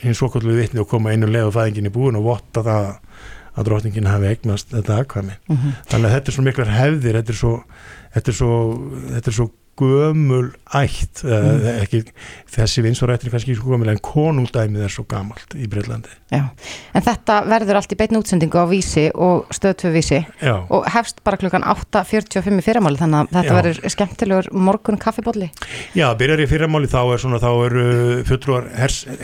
[0.03, 2.91] hins svokallu vitni og koma einu leið og fæðingin í búin og votta það
[3.51, 5.73] að drotningin hafi eignast þetta aðkvæmi mm -hmm.
[5.89, 7.53] þannig að þetta er svo miklar hefðir þetta er svo,
[8.13, 8.53] þetta er svo,
[9.09, 9.47] þetta er svo
[9.81, 11.65] gömul ætt mm.
[11.81, 12.01] ekki,
[12.53, 16.45] þessi vinsurættir er kannski svo gömul en konungdæmið er svo gamalt í Breitlandi Já,
[16.95, 20.55] en þetta verður allt í beitn útsendingu á vísi og stöðtöfu vísi Já.
[20.61, 23.57] og hefst bara klukkan 8.45 í fyrramáli þannig að þetta Já.
[23.59, 25.51] verður skemmtilegur morgun kaffibóli
[25.97, 27.87] Já, byrjar í fyrramáli þá er svona þá eru
[28.29, 28.69] fulltrúar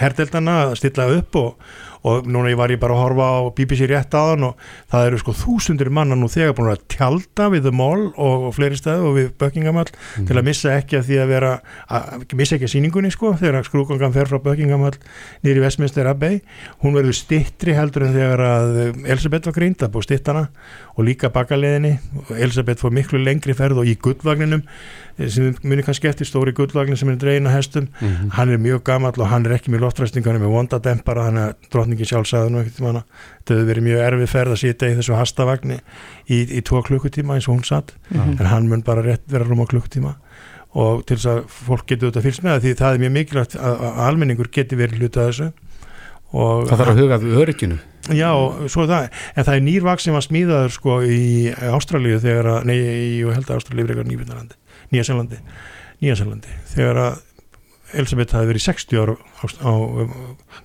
[0.01, 3.87] herdeldana að stilla upp og og núna ég var ég bara að horfa á BBC
[3.89, 7.73] rétt aðan og það eru sko þúsundir manna nú þegar búin að tjálta við The
[7.75, 10.27] Mall og, og fleiri stað og við Buckingham Hall mm.
[10.29, 11.53] til að missa ekki að því að vera
[11.87, 14.97] að missa ekki að síningunni sko þegar skrúgangan fer frá Buckingham Hall
[15.45, 16.41] nýri Westminster Abbey
[16.83, 20.47] hún verður stittri heldur en þegar að Elisabeth var grínd að búið stittana
[20.97, 21.97] og líka bakaleðinni
[22.37, 26.97] Elisabeth fór miklu lengri ferð og í gullvagninum eh, sem munir kannski eftir stóri gullvagnin
[26.99, 28.31] sem er dreina hestum mm -hmm.
[28.37, 29.71] hann er mjög gammal og hann er ekki
[30.27, 31.53] hann er með vondadempara, hann er
[31.87, 33.03] drotningi sjálfsæðun og ekkert manna,
[33.39, 35.77] þetta hefur verið mjög erfið ferð að sýta í þessu hastavagni
[36.27, 37.93] í, í tvo klukkutíma eins og hún satt.
[38.09, 38.39] Mm -hmm.
[38.39, 40.15] en hann mun bara rétt vera rúm á klukkutíma.
[40.75, 43.55] Og til þess að fólk getur þetta fylgst með það, því það er mjög mikilvægt
[43.55, 45.51] að, að almenningur geti verið hluta þessu.
[46.33, 47.77] Og Það þarf að huga við örygginu.
[48.11, 48.31] Já,
[48.67, 52.65] svo er það, en það er nýrvaks sem var smíðaður sko í Ástralíu þegar að,
[52.67, 52.77] nei,
[53.19, 54.55] ég held að Ástralíu er eitthvað nýbyrnarlandi,
[54.91, 55.39] Nýjaselandi
[56.03, 57.17] Nýjaselandi, þegar að
[57.93, 59.71] Elisabeth hafi verið 60 ára á, á, á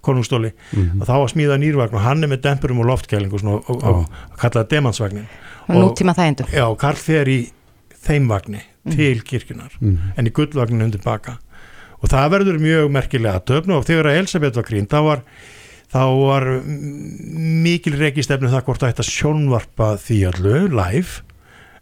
[0.02, 1.00] konungstóli Mhm.
[1.02, 4.06] og þá var smíðað nýrvagn og hann er með dempurum og loftkælingu og, og, og,
[4.32, 5.26] og kallaði demansvagnin
[5.68, 5.94] og
[6.52, 7.50] Já, Karl fer í
[8.02, 8.96] þeim vagni Mhm.
[8.96, 9.98] til kirkjunar Mhm.
[10.16, 11.38] en í gullvagninu undir baka.
[12.02, 15.22] Og það verður mjög merkilega að döfnu og þegar að Elisabeth var grín þá var,
[15.92, 21.22] þá var mm, mikil reikistefnu það hvort það ætti að sjónvarpa því allu live.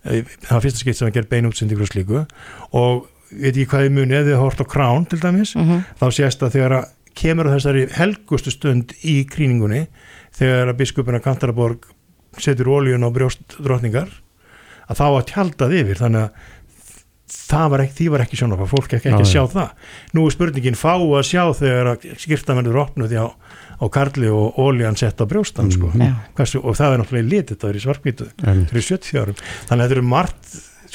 [0.04, 2.26] Eh, það var fyrsta skipt sem að gera beinútsendingur og slíku.
[2.72, 5.84] Og veit ekki hvað ég muni ef þið hort á Crown til dæmis Mhm.
[6.00, 9.86] þá sést að þegar að kemur á þessari helgustu stund í kríningunni
[10.38, 11.84] þegar að biskupina Kantaraborg
[12.38, 14.08] setur ólíun á brjóst drotningar
[14.90, 16.30] að þá að tjaldað yfir þannig að
[17.30, 19.32] það var ekki, því var ekki sjónvarpa, fólk ekki, ekki að já.
[19.32, 19.68] sjá það
[20.14, 24.98] nú er spurningin fá að sjá þegar að skýrtamennur opnuð á, á Karli og ólían
[24.98, 25.90] sett á brjóstan sko.
[25.94, 26.14] Já.
[26.34, 29.38] Hversu, og það er náttúrulega í lit, þetta er í svarkvítu En, fyrir 70 árum
[29.38, 30.50] þannig að þetta eru margt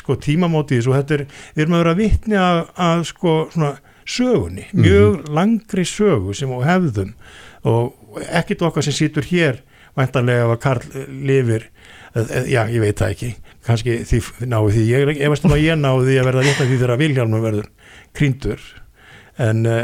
[0.05, 1.25] sko, tímamóti í þessu og þetta er,
[1.57, 3.73] við erum að vera vitni að, að sko, svona,
[4.05, 7.15] sögunni, mjög langri sögu sem á hefðum.
[7.65, 9.63] Og ekkit okkar sem situr hér
[9.97, 11.63] væntanlega að Karl lifir
[12.13, 13.29] eh, eh, já, ég veit það ekki.
[13.65, 14.19] Kannski því
[14.51, 16.99] náðu því, ég er efast um að ég náðu því að verða vitna því þegar
[17.01, 17.69] Vilhjálmur verður
[18.13, 18.65] krýndur.
[19.41, 19.81] En uh,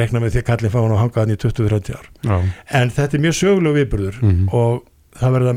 [0.00, 2.08] rekna með því að Karlinn fá hann á hangaðan í 20-30 ár.
[2.26, 2.36] Já.
[2.80, 4.48] en þetta er mjög sögulega viðburður Mhm.
[4.50, 4.80] og
[5.20, 5.52] það verða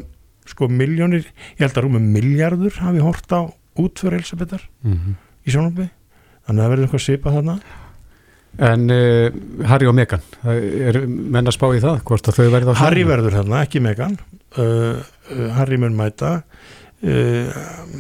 [0.52, 1.26] sko miljónir,
[1.58, 3.42] ég held að rúmum miljardur hafi hort á
[3.84, 5.16] útför Elisabethar Mhm.
[5.48, 5.90] í sjónarbi
[6.48, 7.58] þannig að það verður eitthvað svipa þarna.
[8.58, 9.30] En uh,
[9.70, 13.04] Harry og Meghan, það er menn að spá í það, hvort að þau verða Harry
[13.06, 14.16] verður þarna, ekki Megan
[14.58, 16.42] uh, uh, Harry mun mæta.
[16.98, 17.52] Uh,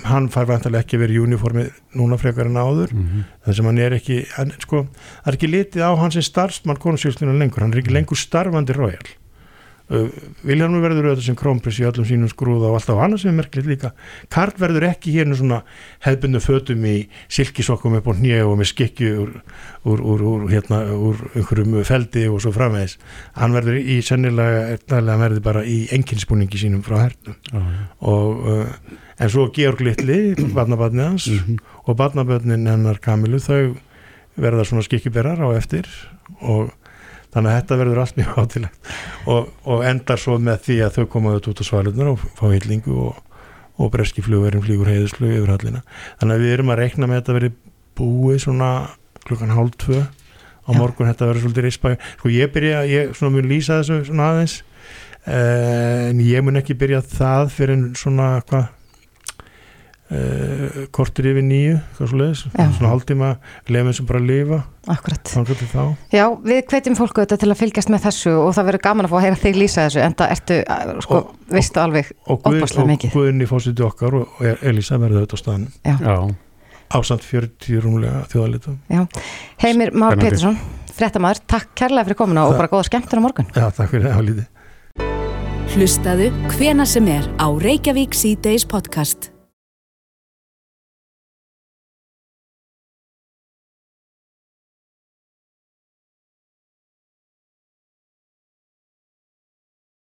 [0.09, 1.67] hann fær vantarlega ekki verið í uniformi
[1.99, 2.95] núna frekar en áður.
[2.97, 4.81] Mm þar sem hann er ekki hann, sko,
[5.21, 9.05] það er ekki litið á hans starfsmann konungsfjölstunum lengur, hann er ekki lengur starfandi royal
[9.89, 10.09] uh,
[10.47, 13.69] Vilhelmur verður auðvitað sem krónprins í öllum sínum skrúða og alltaf annað sem er merkilegt
[13.71, 13.91] líka
[14.33, 15.61] Karl verður ekki hérna svona
[16.05, 16.95] hefbundu fötum í
[17.31, 19.33] silkisokkum upp á hnjö og með skikju úr,
[19.87, 22.97] úr, úr, úr, hérna, úr einhverjum feldi og svo framvegis
[23.39, 27.83] hann verður í sennilega hann verður bara í enginspúningi sínum frá hernum Já, já.
[28.11, 30.21] og uh, en svo Georg Littli
[30.57, 31.57] barnabarnið hans Mhm.
[31.87, 33.75] og barnabörnin hennar Kamilu þau
[34.37, 35.87] verða svona skikkiberar á eftir
[36.45, 36.69] og
[37.37, 38.91] þannig að þetta verður allt mjög átilegt
[39.29, 42.99] og, og endar svo með því að þau koma út á svalunar og fá hillingu
[43.07, 43.23] og,
[43.77, 45.83] og breski flugverðin flýgur heiðislu yfir hallina
[46.19, 47.59] þannig að við erum að reikna með þetta verið
[47.97, 48.71] búið svona
[49.27, 50.05] klukkan hálf tvö
[50.67, 51.09] á morgun.
[51.09, 51.93] Þetta verður svolítið rispa.
[52.19, 54.57] Sko ég byrja, ég svona mun lýsa þessu svona aðeins
[55.25, 58.73] eh, en ég mun ekki byrja það fyrir svona hvað
[60.07, 61.73] Uh, kortir yfir nýju
[62.55, 62.69] Já.
[62.77, 63.31] svona hálftíma
[63.67, 65.19] lefum sem bara að lifa Akkurat.
[66.15, 69.11] Já, við hvetjum fólku þetta til að fylgjast með þessu og það verður gaman að
[69.11, 72.39] fá að heyra þig lýsa þessu en það ertu, uh, sko, Og- veistu alveg Guð,
[72.39, 73.13] Óbærslega og mikið.
[73.17, 76.17] Guðinni fórsiti okkar og, og Elisa verður auðvitað á staðan Já,
[77.01, 78.79] ásamt 40 rúmlega þjóðalitum
[79.59, 80.23] Heimir Már Spennandi.
[80.23, 80.59] Pétursson,
[80.95, 84.29] fréttamaður, takk kærlega fyrir komuna og bara góða skemmtun á morgun Já, takk fyrir það
[84.31, 84.53] lítið
[85.75, 89.35] Hlustaðu hvena sem er á Reykjavík C-Days podcast.